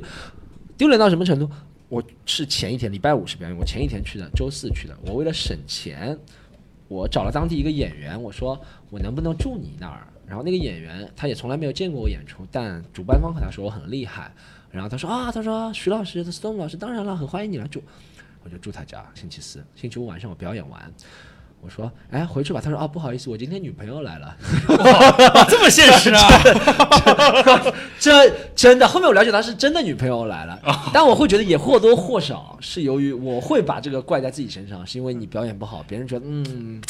[0.76, 1.50] 丢脸到什么程度？
[1.88, 4.98] 我是前一天礼拜五是表演，我前一天去的，周四去的。
[5.06, 6.18] 我为了省钱，
[6.90, 10.06] 我找了当地一个演员，我说我能不能住你那儿？
[10.32, 14.32] 然后那个演员他也从来没有见过我演出，但主办方和他说我很厉害，
[14.72, 17.84] 然后他说啊，他说徐老师，Stone 老师，当然了，很欢迎你来住，
[18.42, 19.06] 我就住他家。
[19.14, 20.90] 星期四、星期五晚上我表演完，
[21.60, 24.38] 我说哎回去吧，他说啊不好意思，我今天女朋友来了。
[25.50, 26.30] 这么现实啊？
[28.00, 30.58] 这真的，后面我了解他是真的女朋友来了，
[30.94, 36.82] 但我会觉得也或多或少是由于我会把这个怪在自己身上，是因为你表演不好，别人觉得嗯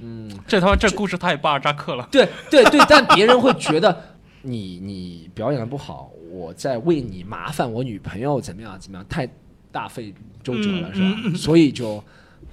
[0.00, 2.08] 嗯，这他妈这故事太巴尔扎克了。
[2.10, 4.00] 对对对，但别人会觉得
[4.42, 9.28] 你你表演的不好，我在为你麻烦我女朋友怎么样怎么样，太
[9.70, 11.20] 大费周折了，是吧？
[11.24, 12.02] 嗯所以就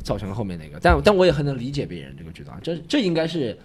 [0.04, 3.58] 造成了后面那个，但但我也很能理解别人这个举动，啊，这这应该是。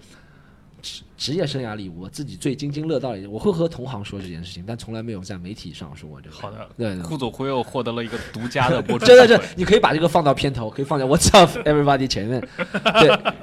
[0.81, 6.35] 职职业生涯里，我自己最津津乐道的一，我会和同行说这件事情，但从来没有在媒体上说过这个。
[6.35, 12.41] 好的，对对忽左忽右获得了一个独家的播出 真的是，你可以把这个放到片头，可以放在 What's Up Everybody 前面。
[12.99, 13.33] 对，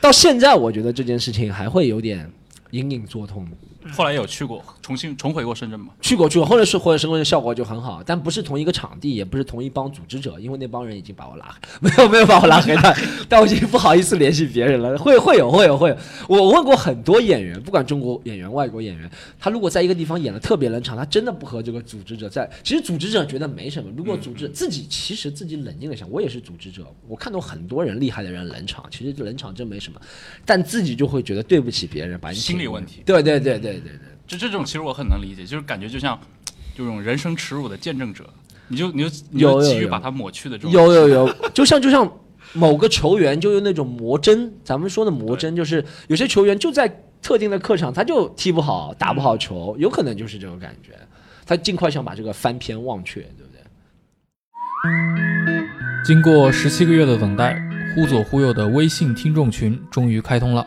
[0.00, 2.30] 到现在我觉得这件事情还会有点
[2.70, 3.46] 隐隐作痛。
[3.92, 5.88] 后来有去过，重新重回过深圳吗？
[6.00, 12.96] 去过去过，后来是或者生活的效果就很好，但不是同一个场地，也不是同一帮组织者，因为那帮人已经把我拉黑， 没有没有把我拉黑的，
[13.28, 14.96] 但我已经不好意思联系别人了。
[14.98, 15.96] 会会有会有会有，
[16.28, 22.48] 我问过很多演员，不管中国演员、外国演员，他如果在一个地方演的特别冷场，他真的不和这个组织者在。
[22.62, 30.00] 其实组织者觉得没什么，如果组织自己其实自己冷静的想，我也是组织者，我看到很多人厉害的人冷场，其实冷场真没什么，
[30.44, 33.02] 但自己就会觉得对不起别人，把你心理问题。
[33.04, 34.08] 对对对对对对对。
[34.26, 36.18] 就这种其实我很能理解，就是感觉就像
[36.76, 38.24] 这种人生耻辱的见证者，
[38.68, 40.70] 你就你就你就急于把它抹去的这种。
[40.72, 42.10] 有有有，就像就像
[42.52, 50.92] 某个球员就用那种魔针，咱们说的魔针，就是有些球员就在特定的客场他就踢不好，打不好球，有可能就是这种感觉，
[51.44, 53.60] 他尽快想把这个翻篇忘却，对不对？
[56.06, 57.60] 经过十七个月的等待，
[57.94, 60.66] 忽左忽右的微信听众群终于开通了。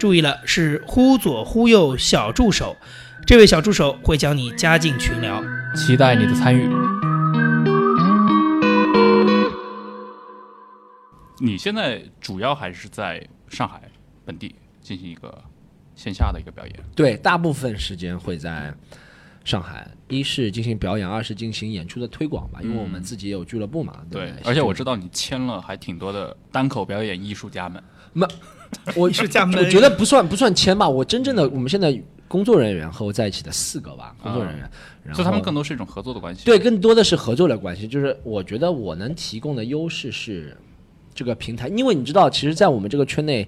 [0.00, 2.74] 注意了，是忽左忽右小助手，
[3.26, 5.44] 这位小助手会将你加进群聊，
[5.76, 6.66] 期待你的参与。
[11.38, 13.82] 你现在主要还是在上海
[14.24, 15.44] 本地进行一个
[15.94, 16.74] 线下的一个表演？
[16.96, 18.72] 对，大部分时间会在
[19.44, 23.98] 上海，一是进行表演，二是进行演出的推广吧，因为我们自己也有俱乐部嘛。
[24.10, 27.84] 对，而且我知道你签了还挺多的单口表演艺术家们。
[28.14, 28.26] 那。
[28.96, 30.88] 我是这样，我觉得不算不算签吧。
[30.88, 34.70] 我真正的我们现在工作人员和我在一起的四个吧，工作人员，
[35.12, 36.44] 所以他们更多是一种合作的关系。
[36.44, 37.88] 对，更多的是合作的关系。
[37.88, 40.56] 就是我觉得我能提供的优势是
[41.12, 43.46] 这个平台，因为你知道，其实，在我们这个圈内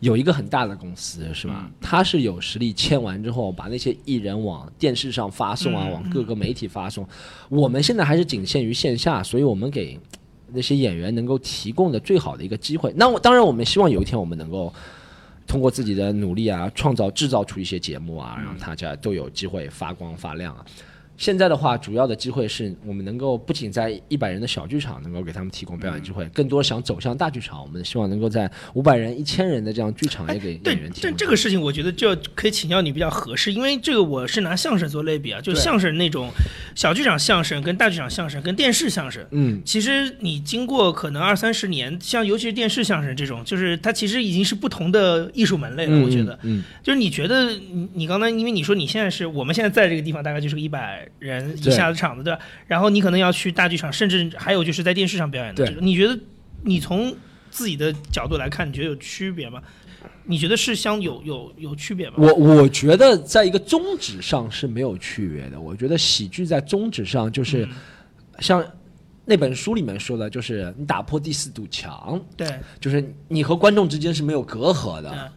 [0.00, 1.70] 有一个很大的公司，是吧？
[1.80, 7.06] 他是有实力签完之后，把那些艺人往电视上发送啊，往各个媒体发送。
[7.48, 9.98] 我们现在还是仅限于线下，所以我们给。
[10.52, 14.72] 那些演员能够提供的最好的一个机会，那我当然我们希望有一天我们能够
[15.46, 20.64] 通过自己的努力啊，创造制造出一些节目啊，让大家都有机会发光发亮啊。
[21.16, 27.62] 现在的话，主要的机会是我们能够不仅在一百人的小剧场能够给他们提供表演机会，更多想走向大剧场。
[27.62, 31.02] 我们希望能够在五百人、一千人的这样剧场也给演员提供。
[31.02, 36.28] 但这个事情，我觉得就可以请教你比较合适，因为这个我是拿相声做类比啊，就相声那种
[36.74, 45.98] 小剧场相声跟大剧场相声跟电视相声，嗯，其实你经过可能二三十年，像尤其是电视相声这种，就是它其实已经是不同的艺术门类了。
[46.04, 51.05] 我觉得，嗯，就是你觉得你你刚才因为你说你现在是我们现在在这个地方大概就是个一百。
[51.18, 52.40] 人一下子场子，对吧？
[52.66, 55.70] 然后你可能要去大剧场，甚至还有就是在电视上表演的。
[55.80, 56.18] 你觉得
[56.62, 57.14] 你从
[57.50, 59.62] 自己的角度来看，你觉得有区别吗？
[60.28, 62.14] 你觉得是相有有有区别吗？
[62.18, 65.60] 我我觉得在一个宗旨上是没有区别的。
[65.60, 67.68] 我觉得喜剧在宗旨上就是
[68.40, 68.64] 像
[69.24, 75.32] 那本书里面说的，就是你打破第四堵墙，对，就是你和观众之间是没有隔阂的。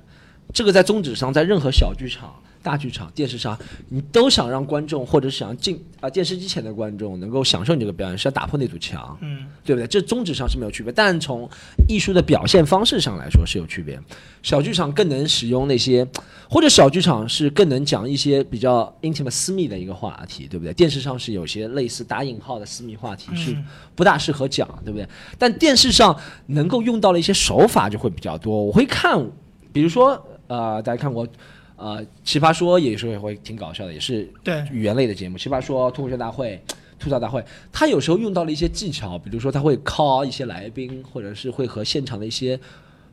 [0.51, 2.33] 这个在宗旨上，在任何小剧场。
[2.61, 9.87] 大剧场、电视上，你都想让观众，或者想进啊电视机前的观众能够享受你这个表演，是要打破那堵墙，嗯，对不对？
[9.87, 11.49] 这宗旨上是没有区别，但从
[11.87, 13.99] 艺术的表现方式上来说是有区别。
[14.43, 16.05] 小剧场更能使用那些，
[16.49, 20.73] 或者小剧场是更能讲一些比较 intimate 私密的一个话题，对不对？
[20.73, 23.55] 电视上是有些类似打引号的私密话题是
[23.95, 25.07] 不大适合讲，对不对？
[25.37, 26.17] 但电视上
[26.47, 28.63] 能够用到的一些手法就会比较多。
[28.63, 29.25] 我会看，
[29.71, 31.27] 比如说呃，大家看过。
[31.79, 35.37] 呃，奇葩说有时候也会挺搞笑的，也是对语言类的节目。
[35.37, 36.61] 奇葩说、脱口秀大会、
[36.99, 42.59] 吐槽大会，他有时候用到了一些技巧，比如说他会 call 一些来宾，或者是会和现场的一些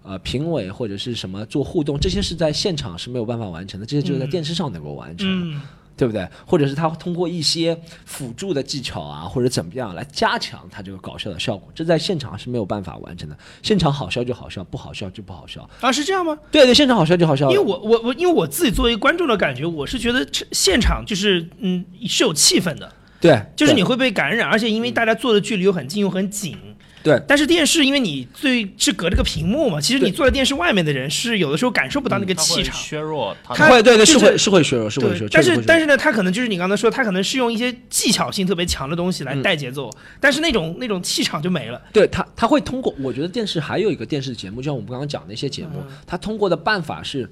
[0.02, 5.60] 呃评委或者是什么做互动，这些是在现场是没有办法完成的，这些只有在电视上能够完成。
[5.96, 6.28] 对不对？
[6.46, 13.36] 或者是他通过一些辅助的技巧啊，或者怎么样来加强他这个搞笑的效果，这在现场是没有办法完成的。
[13.62, 15.90] 现场好笑就好笑，不好笑就不好笑啊？
[15.90, 16.36] 是这样吗？
[16.50, 17.50] 对对，现场好笑就好笑。
[17.50, 26.58] 因为我我我，因为我自己作为观众的感觉，我是觉得现场就是嗯是有气氛的，对，就是你会被感染，而且因为大家坐的距离又很近又很紧。
[27.06, 35.28] 对，但是电视，因为你最是隔着个屏幕嘛，其实你坐在电视外面的人是有的时候感受不到那个气场，削弱，他会对对是会是会削弱，是会削弱。
[35.30, 39.88] 但是但是呢，他可能就是你刚才说，他可能是用一些技巧性特别强的东西来带节奏，
[40.18, 41.80] 但是那种那种气场就没了。
[41.92, 47.28] 对他他会通过，我觉得电视还有一个电视节目，就像我们刚刚讲的一些节目，他通过的办法是。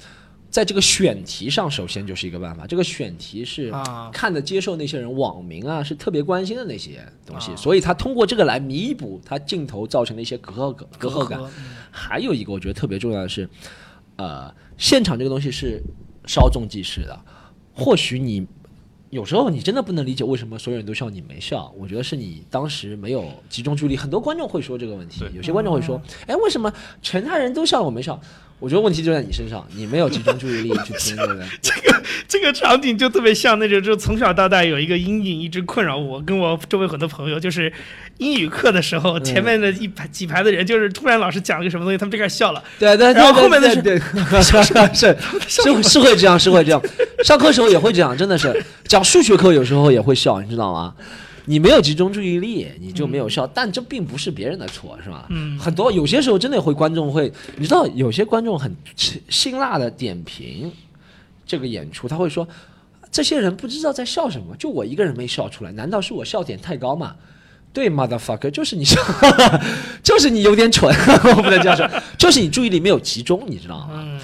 [0.55, 2.65] 在这个选题上，首先就是一个办法。
[2.65, 10.89] 这个选题是啊看的接受那些人，网民啊是特别关心的那些东西，啊所以他通过这个来弥补他镜头造成的一些隔阂感。
[10.97, 11.41] 隔阂感。
[11.43, 11.51] 嗯
[11.91, 13.49] 还有一个我觉得特别重要的是，
[14.15, 15.83] 呃，现场这个东西是
[16.25, 17.21] 稍纵即逝的，
[17.73, 18.47] 或许你。
[19.11, 23.97] 有时候你真的不能理解为什么所有人都笑你没笑，我觉得是你当时没有集中注意力。
[23.97, 28.21] 很多观众会说这个问题，有些观众会说：“哎，为什么全他人都笑我没笑？”
[28.65, 31.45] 我觉得问题就在你身上，你没有集中注意力去听，对不对？
[32.27, 37.71] 这个场景就特别像那种，就从小到大有一个阴影一直困扰我，跟我周围很多朋友，就是
[38.17, 42.65] 英语课的时候，前面的一排几排的人，就是突然老师讲了个什么东西，他们就开始笑了。
[42.79, 43.99] 对对对，然后后面的是对，
[44.31, 45.15] 对 是
[45.47, 46.81] 是是会这样，是会这样。
[47.23, 50.95] 上课时候也会这样，真的是讲数学课有时候也会笑，你知道吗？
[51.47, 55.27] 你没有集中注意力，你就没有笑，但这并不是别人的错，是吧？
[55.31, 58.75] 嗯很多有些时候真的会观众会，你知道有些观众很
[59.29, 60.73] 辛辣的点评
[61.47, 62.47] 这个演出，他会说
[63.11, 67.15] 这些人不知道在笑什么，就我一个人没笑出来，难道是我笑点太高吗？
[67.73, 69.01] 对，motherfucker，就是你笑，
[70.01, 70.95] 就是你有点蠢，
[71.37, 73.89] 我不能这样说， 就是你注意力没有集中，你知道吗？
[73.95, 74.21] 嗯，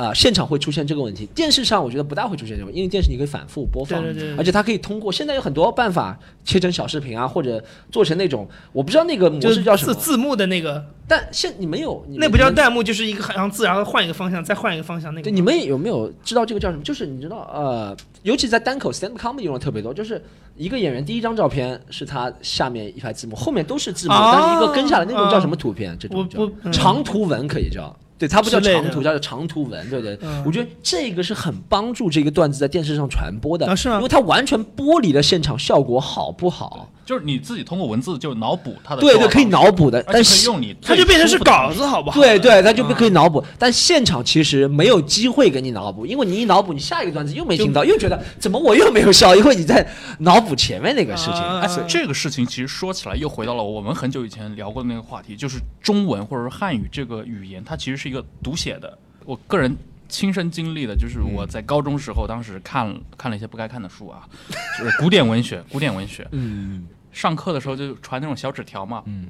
[0.00, 1.26] 啊、现场会出现这个问题。
[1.34, 16.82] 电视上我觉得不大会出现这种，因为电视你可以反复播放，对对对而且它可以通过现在有很多办法切成小视频啊，或者做成那种我不知道那个模就式叫什么，字字幕的那个，但现你们有，你那不叫弹幕，就是一个好像字，然后换一个方向，再换一个方向，那个对，你们有没有知道这个叫什么？
[16.82, 20.22] 就是你知道，呃，尤其在单口 stand up comedy 用的特别多，就是
[20.56, 25.94] 一个演员第一张照片是他下面一排字幕，后面都是字幕，哦但是一个跟下来那种叫什么图片？
[25.98, 27.94] 这种叫长图文可以叫。
[28.20, 30.18] 对，它不叫长图，叫长图文，对对。
[30.20, 36.90] 嗯我觉得这个是很帮助这个段子在电视上传播的，啊是吗因为它完全剥离了现场效果好不好？
[37.04, 42.20] 就是你自己通过文字就脑补它的对对，可以脑补的，但是且可以用你它就变成是稿子，好不好？
[42.20, 49.86] 对对，它就可以脑补，但现场其实没有机会给你脑补，因为你一脑补，你下一个段子又没听到，又觉得怎么我又没有笑，因为你在
[50.20, 51.34] 脑补前面那个事情。
[51.34, 58.96] 啊哎，这个事情其实说起来又回到了我们很久以前聊过的那个话题，就是中文或者说汉语这个语言，它其实是一个读写的。
[59.24, 59.76] 我个人
[60.10, 64.28] 亲身经历的，就是我在高中时候，当时看看了一些不该看的书啊，
[64.78, 66.26] 就是古典文学，古典文学。
[66.32, 69.26] 嗯上课的时候就传那种小纸条嘛，嗯，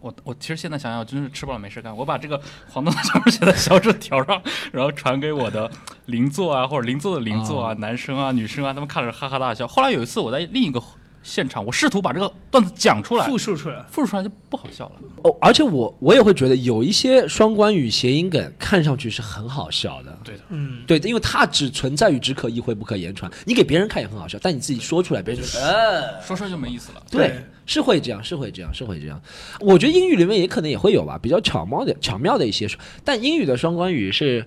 [0.00, 1.96] 我我其实现在想想，真是吃饱了没事干。
[1.96, 4.40] 我把这个黄豆上面写在小纸条上，
[4.72, 5.68] 然后传给我的
[6.04, 9.66] 邻座啊，或者邻座的邻座啊，男生啊、女生啊，他们看着哈哈大笑。
[9.66, 10.80] 后来有一次我在另一个
[11.26, 13.84] 现场，我试图把这个段子讲出来，复述出来。
[13.90, 14.92] 复述出来就不好笑了。
[15.24, 20.16] 哦，而且我我也会觉得有一些双关语、谐音梗看上去是很好笑的。
[20.22, 27.02] 对的，嗯，对，因为它只存在于只可意会不可言传，你给别人看也很好笑，但你自己说出来，别人就呃，说出来就没意思了。
[27.10, 29.20] 对对，是会这样，是会这样，是会这样。
[29.58, 34.46] 我觉得英语里面也可能也会有吧，比较巧妙的巧妙的一些说，但英语的双关语是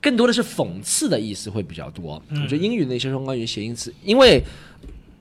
[0.00, 2.22] 更多的是讽刺的意思会比较多。
[2.30, 4.42] 我觉得英语那些双关语、谐音词，因为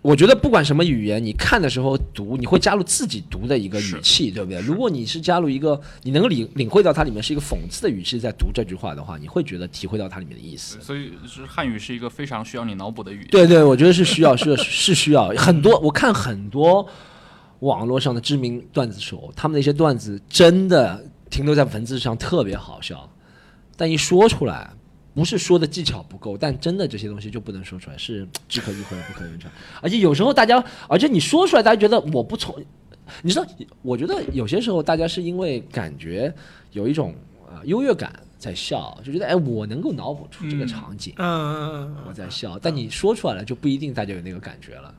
[0.08, 4.58] 我觉得不管什么语言，你看的时候读，你会加入自己读的一个语气，对不对？
[4.62, 10.80] 如果你是加入一个你能领领会到它里面是一个讽刺的语气在读这句话的话，你会觉得体会到它里面的意思。
[10.80, 13.28] 所以是汉语是一个非常需要你脑补的语言。
[13.30, 15.78] 对对，我觉得是需要，是 是需要很多。
[15.82, 16.88] 我看很多
[17.60, 23.10] 网络上的知名段子手，他们那些段子真的停留在文字上特别好笑，
[23.76, 24.72] 但一说出来，
[25.18, 29.52] 不是说的技巧不够，但真的这些东西就不能说出来，是只可意会不可言传。
[29.82, 32.56] 而且有时候大家，而且你说出来，大家觉得我不从，
[33.24, 33.48] 你知道，
[33.82, 36.32] 我觉得有些时候大家是因为感觉
[36.72, 37.16] 有一种
[37.50, 41.16] 呃优越感在笑，就觉得哎，我能够脑补出这个嗯场景。
[41.18, 44.94] 嗯嗯嗯我在笑，但你说出来了，就不一定大家有那个感觉了。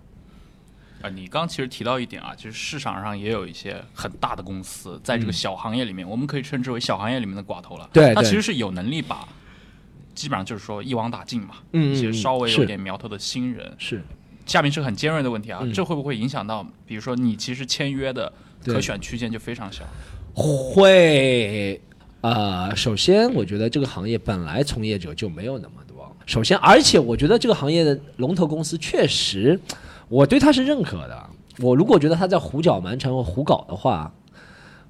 [1.01, 7.89] 啊，你刚其实提到一点啊，就是市场上也有一些很大的公司，在这个小行业里面，我们可以称之为小行业里面的寡头了。
[7.93, 9.29] 对对它其实是有能力把，
[10.19, 11.57] 基本上就是说一网打尽嘛。
[11.73, 14.03] 嗯嗯一些嗯稍微有点苗头的新人，是，
[14.47, 18.33] 下面是个很尖锐的问题啊，嗯这会不会影响到，比如说你其实签约的
[18.64, 19.85] 可选区间就非常小？
[20.35, 21.81] 会，
[22.21, 26.14] 呃，首先我觉得这个行业本来从业者就没有那么多。
[26.27, 29.59] 首先，而且我觉得这个行业的龙头公司确实，
[30.09, 31.31] 我对他是认可的。
[31.61, 34.12] 我如果觉得他在胡搅蛮缠或胡搞的话，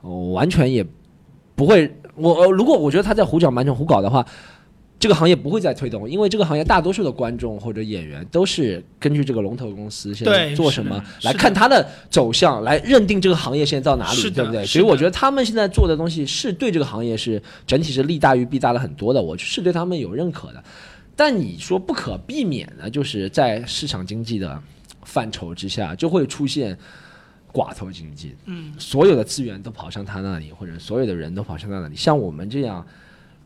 [0.02, 0.84] 我完全也
[1.54, 1.90] 不会。
[2.14, 4.26] 我呃如果我觉得他在胡搅蛮缠、胡搞的话，
[4.98, 14.66] 这个行业不会再推动，因为这个行业大多数的观众或者演员都是根据这个龙头公司现在做什么来看它的走向，来认定这个行业现在到哪里，对不对？
[14.66, 20.62] 所以我觉得他们现在做的东西是对这个行业是整体是利大于弊大了很多的，我是对他们有认可的。
[21.14, 24.60] 但你说不可避免的，就是在市场经济的
[25.02, 26.76] 范畴之下，就会出现
[27.52, 28.36] 寡头经济。
[28.46, 31.96] 嗯，所有的资源都跑向他那里，或者所有的人都跑向他那里。
[31.96, 32.86] 像我们这样，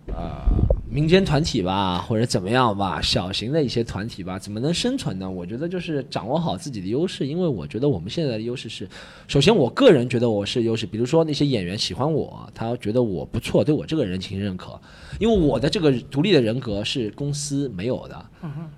[0.07, 0.45] 呃
[0.91, 5.31] 民间团体吧，或者怎么样吧，小型的一些团体吧，怎么能生存呢？
[5.31, 8.87] 我觉得就是掌握好自己的优势，因为我觉得我们现在的优势是，
[9.27, 14.79] 首先我个人觉得我是优势，比如说那些演员喜欢我，他觉得我不错，对我这个人情认可，
[15.19, 18.27] 因为我的这个独立的人格是公司没有的，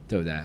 [0.06, 0.38] 对不对？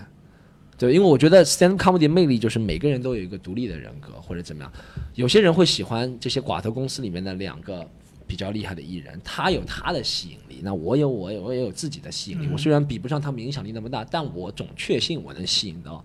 [0.76, 4.72] 对，因为我觉得 stand up comedy 的魅力就是每个人都有一个独立的人格，或者怎么样。
[5.14, 7.86] 有些人会喜欢这些寡头公司里面的两个
[8.30, 12.48] 比较厉害的艺人，他有他的吸引力，那我有我有我也有自己的吸引力。
[12.52, 16.04] 我虽然比不上他们影响力那么大，但我总确信我能吸引到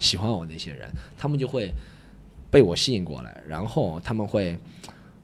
[0.00, 1.72] 喜欢我那些人，他们就会
[2.50, 4.58] 被我吸引过来，然后他们会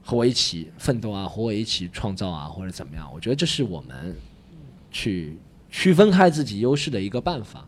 [0.01, 3.11] 和我一起奋斗啊，和我一起创造啊，或者怎么样。
[3.13, 4.15] 我觉得这是我们
[4.89, 5.37] 去
[5.69, 7.67] 区分开自己优势的一个办法。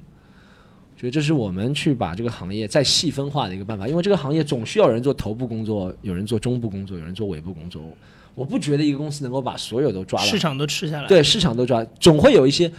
[0.96, 7.82] 觉得这是我们去把这个行业再细分化的一个办法，因为这个行业总需要人做头部工作，有人做中部工作，有人做尾部工作。
[8.40, 11.08] 我不觉得一个公司能够把所有都抓了，市场都吃下来。
[11.08, 12.72] 对，市场都抓，总会有一些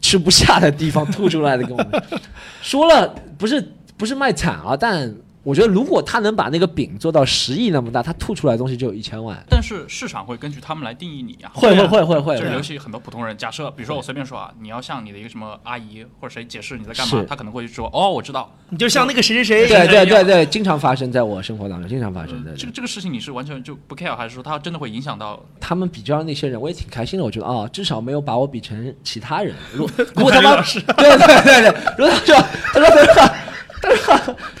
[0.00, 1.62] 吃不下的地方吐出来的。
[1.62, 2.02] 跟我们
[2.60, 3.64] 说了，不是
[3.96, 5.14] 不是卖惨啊，但。
[5.46, 9.40] 我觉得如果他能把那个饼做到十亿那么大，他吐出来的东西就有一千万。
[9.48, 11.48] 但是市场会根据他们来定义你呀。
[11.54, 12.36] 会会会会会。
[12.36, 18.52] 就是尤其很多普通人，假设比如说我随便说啊，你要向你的一个什么阿姨或者谁解释你在干嘛，他可能会说哦，我知道。
[18.70, 19.68] 你就像那个谁谁谁。
[19.68, 22.52] 对对对对，经常发生在我生活当中，经常发生的。
[22.56, 26.60] 这个这个事情你是完全就不 care，还是说他真的会影响到他们比较那些人？
[26.60, 29.54] 我也挺开心的，我觉得啊，至少没有把我比成其他人。
[29.72, 32.34] 如果 如果他妈对对对对，如果他说
[32.72, 33.34] 他说他说。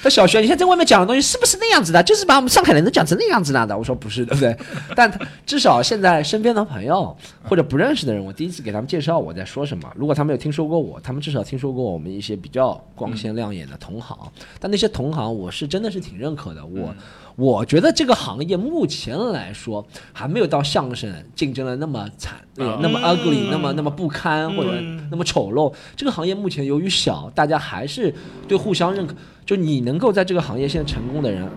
[0.02, 2.02] 他小学，你现在在外面讲的东西是不是那样子的？
[2.02, 3.76] 就是把我们上海人都讲成那样子了的。
[3.76, 4.56] 我说不是，对不对？
[4.94, 5.10] 但
[5.44, 9.90] 至少现在身边的朋友或者不认识的人，我第一次给他们介绍我在说什么。
[9.96, 14.16] 如果他们有听说过我，他们至少听说过我们一些比较光鲜亮眼的同行。
[14.60, 16.64] 但那些同行，我是真的是挺认可的。
[16.64, 16.94] 我。
[17.36, 24.72] 我觉得这个行业目前来说还没有到相声竞争的那么惨，那么 ugly，那么那么不堪或者
[25.10, 25.70] 那么丑陋。
[25.94, 28.14] 这个行业目前由于小，大家还是
[28.48, 29.14] 对互相认可。
[29.46, 31.48] 就你能够在这个行业现在成功的人，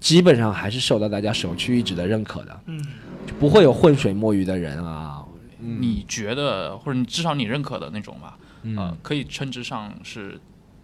[0.00, 2.60] 基本上还是受到大家首屈一指的认可的。
[2.66, 2.82] 嗯，
[3.26, 5.22] 就不会有浑水摸鱼的人啊。
[5.58, 8.36] 你觉得或者你至少你认可的那种吧，
[8.76, 10.38] 呃，可以称之上是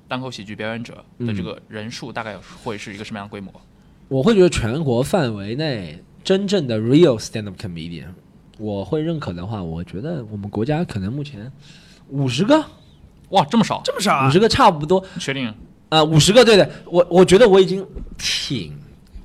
[0.09, 3.53] 单口喜剧表演者的这个人数，大概会是一个什么样的规模？
[4.09, 8.07] 我会觉得全国范围内真正的 real stand up comedian，
[8.59, 11.53] 我会认可的话，我觉得我们国家可能目前
[12.09, 12.65] 五十个，
[13.31, 15.05] 哇，这么少，这么少，五十个差不多。
[15.19, 15.55] 确定？
[15.91, 17.87] 啊，五十个，对对，我我觉得我已经
[18.17, 18.75] 挺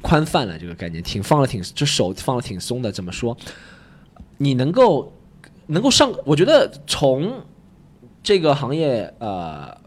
[0.01, 2.91] 宽泛了，这个概念挺放了挺，这手放了挺松的。
[2.91, 3.37] 怎么说？
[4.37, 5.13] 你能够
[5.67, 7.41] 能够上，我觉得从
[8.21, 9.77] 这个行业呃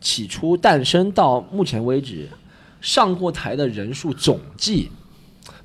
[0.00, 2.28] 起初诞生到目前为止。
[2.78, 4.90] 上过台的人数总计，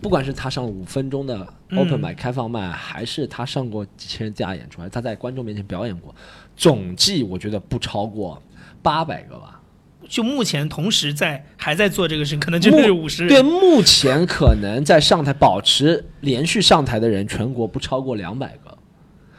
[0.02, 6.16] 不管是他上五分钟的 open 麦开放麦，还是他上过几千人家演出还是，他在观众面前表演过，
[6.56, 8.42] 总计我觉得不超过
[8.82, 9.61] 八百个吧。
[10.08, 13.28] 就目前同时在还在做这个事，可能就是五十。
[13.28, 18.78] 对，目前可能在上台保持连续上台的人，全国不超过两百个。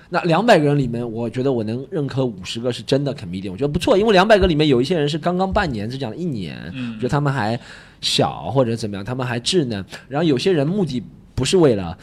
[0.08, 6.56] 那两百个人里面，我觉得我能认可五十个是真的 comedian，我觉得不错，因为两百个里面有一些人是刚刚半年，只讲了一年，
[6.94, 7.58] 我觉得他们还
[8.00, 11.02] 小或者怎么样，他们还稚嫩，然后有些人目的
[11.34, 11.96] 不是为了。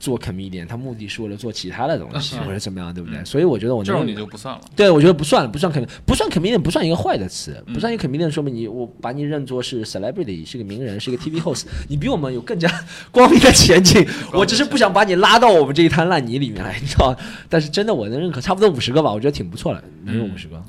[0.00, 3.22] 做 comedian，他目的是为了做其他的东西或者怎么样，对不对？
[3.24, 4.60] 所以我觉得我这种你就不算了。
[4.74, 12.68] 对，我觉得不算了，不算 comedian，不算 comedian，不算一个坏的词，不算一个 comedian，说明你我把你认作是 celebrity，是个名人，是一个 TV host，你比我们有更加
[13.12, 14.04] 光明的前景。
[14.32, 17.16] 我只是不想把你拉到我们这一滩烂泥里面来，你知道吗？
[17.48, 20.60] 但是真的我能认可，差不多五十个吧，我觉得挺不错的，能有五十个。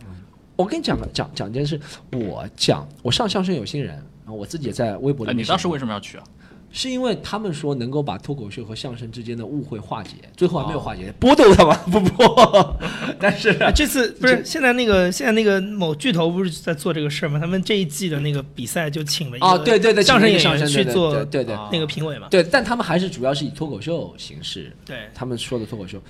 [0.57, 1.79] 我跟你讲个讲讲件事，
[2.11, 5.33] 我讲我上相声有新人，然后我自己也在微博里。
[5.33, 6.23] 你当时为什么要去啊？
[6.71, 11.75] 是因为他们说能够把脱口秀和相声之间的误会化解，最后还没有化解，剥夺他吗？
[11.91, 12.79] 不播。
[13.19, 17.39] 但是这次不是现在那个现在那个某巨头不是在做这个事儿吗？
[17.39, 22.27] 他们这一季的那个比赛就请了一个对对对相声演员去做对对那个评委嘛。
[22.29, 24.71] 对，但他们还是主要是以脱口秀形式。
[24.85, 26.01] 对，他们说的脱口秀。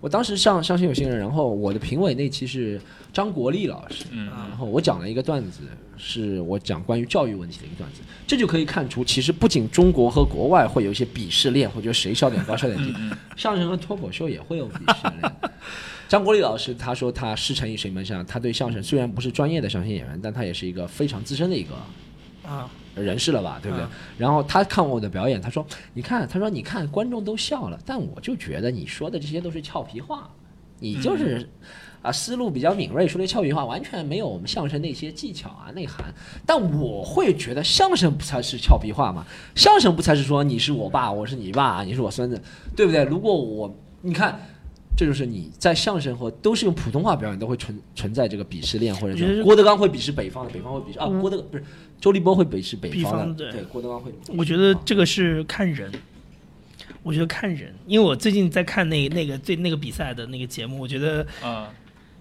[0.00, 2.80] 我当时上相声有新人，然后我的评委那期是
[3.12, 5.62] 张国立老师，嗯，然后我讲了一个段子，
[5.96, 12.94] 是我讲关于教育问题的一个段子，这就可以看出，其实不仅中国和国外会有一些鄙视链，或者谁笑点高笑点低，
[13.36, 15.32] 相声和脱口秀也会有鄙视链。
[16.08, 21.74] 张国立老师他说他师承于谁门下，他对相声虽然不是专业的相声演员，但他也是一个非常资深的一个
[22.48, 22.70] 啊。
[22.96, 23.86] 人士了吧，对不对？
[24.18, 30.30] 然后他看我的表演，他说：“你看，他说你看，观众都笑了，但我就觉得你说的这些都是俏皮话，
[30.80, 31.48] 你就是
[32.02, 36.12] 啊思路比较敏锐，说的俏皮话完全没有我们相声那些技巧啊内涵。
[36.44, 39.26] 但我会觉得相声不才是俏皮话嘛？
[39.54, 42.40] 相声不才是说你是我爸，我是你爸，你是我孙子，
[42.74, 43.04] 对不对？
[43.04, 44.40] 如果我你看。”
[44.98, 51.62] 这就是你在相声和都是用普通话表演都会存存在这个鄙视链，或者郭德纲会鄙视北方的，北方会鄙视啊，嗯郭德不是
[52.00, 54.12] 周立波会北是北北方的，方对对，郭德纲会。
[54.36, 55.90] 我觉得这个是看人，
[57.02, 61.66] 我觉得看人，因为我最近在看那那个最那个比赛的那个节目，我觉得嗯，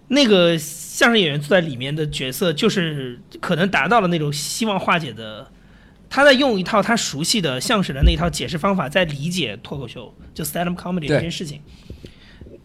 [0.07, 5.51] 那个相声演员坐在里面的角色，就是可能达到了那种希望化解的，
[6.09, 11.61] 他在用一套他熟悉的相声的那一套解释方法，在理解脱口秀，就 stand up comedy 对这件事情。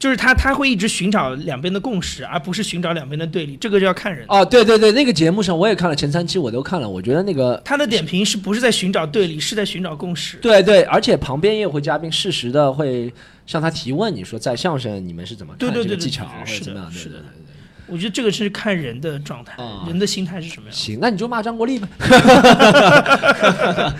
[0.01, 4.25] 就是他他会一直寻找两边的共识，而不是寻找两边的对立，这个就要看人。
[4.29, 10.39] 哦，对对对，那个节目上我也看了前三期，我都看了，我觉得那个他的点评是不是在寻找对立，是在寻找共识。
[10.39, 13.13] 对对，而且旁边也有会嘉宾适时的会
[13.47, 16.91] 向他提问，你说在相声你们是怎么看对对对对这个技巧是的或者怎么样？
[16.91, 17.55] 是的对对对。
[17.87, 20.75] 我觉得这个是看人的状态，啊人的心态是什么样。
[20.75, 21.87] 行，那你就骂张国立呗。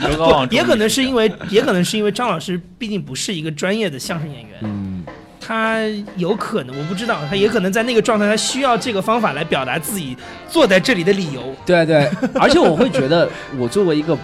[0.01, 5.05] 德高望重，也可能是因为，也可能是因为张老师毕竟不是一个专业的相声演员，嗯，
[5.51, 5.81] 他
[6.15, 10.17] 有可能我不知道，他也可能在那个状态，他需要这个方法来表达自己
[10.49, 11.43] 坐在这里的理由。
[11.67, 12.09] 对对，
[12.41, 13.29] 而且我会觉得，
[13.59, 14.17] 我作为一个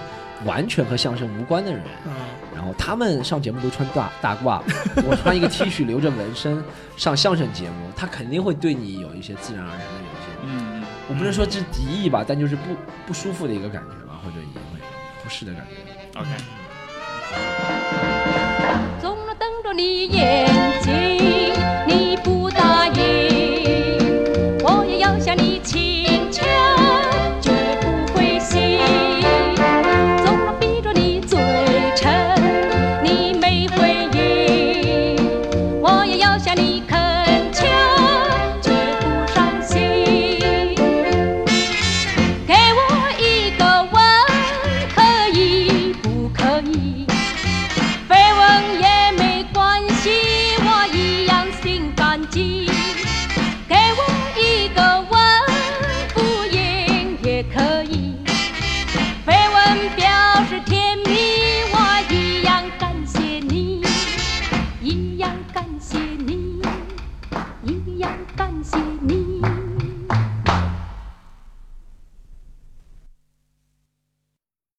[0.45, 2.13] 完全和相声无关的人，嗯，
[2.55, 4.63] 然后他们上节目都穿大大褂，
[5.05, 6.63] 我穿一个 T 恤留着纹身
[6.97, 12.63] 上相声节目，他肯定会对你有一些自然而然的有一些，嗯，嗯我不能说这是敌意吧，但就是不
[13.05, 14.79] 不舒服的一个感觉吧，或者也会
[15.25, 16.21] 不适的感觉。
[16.21, 16.31] ，OK。
[19.01, 20.47] 总了等着你演。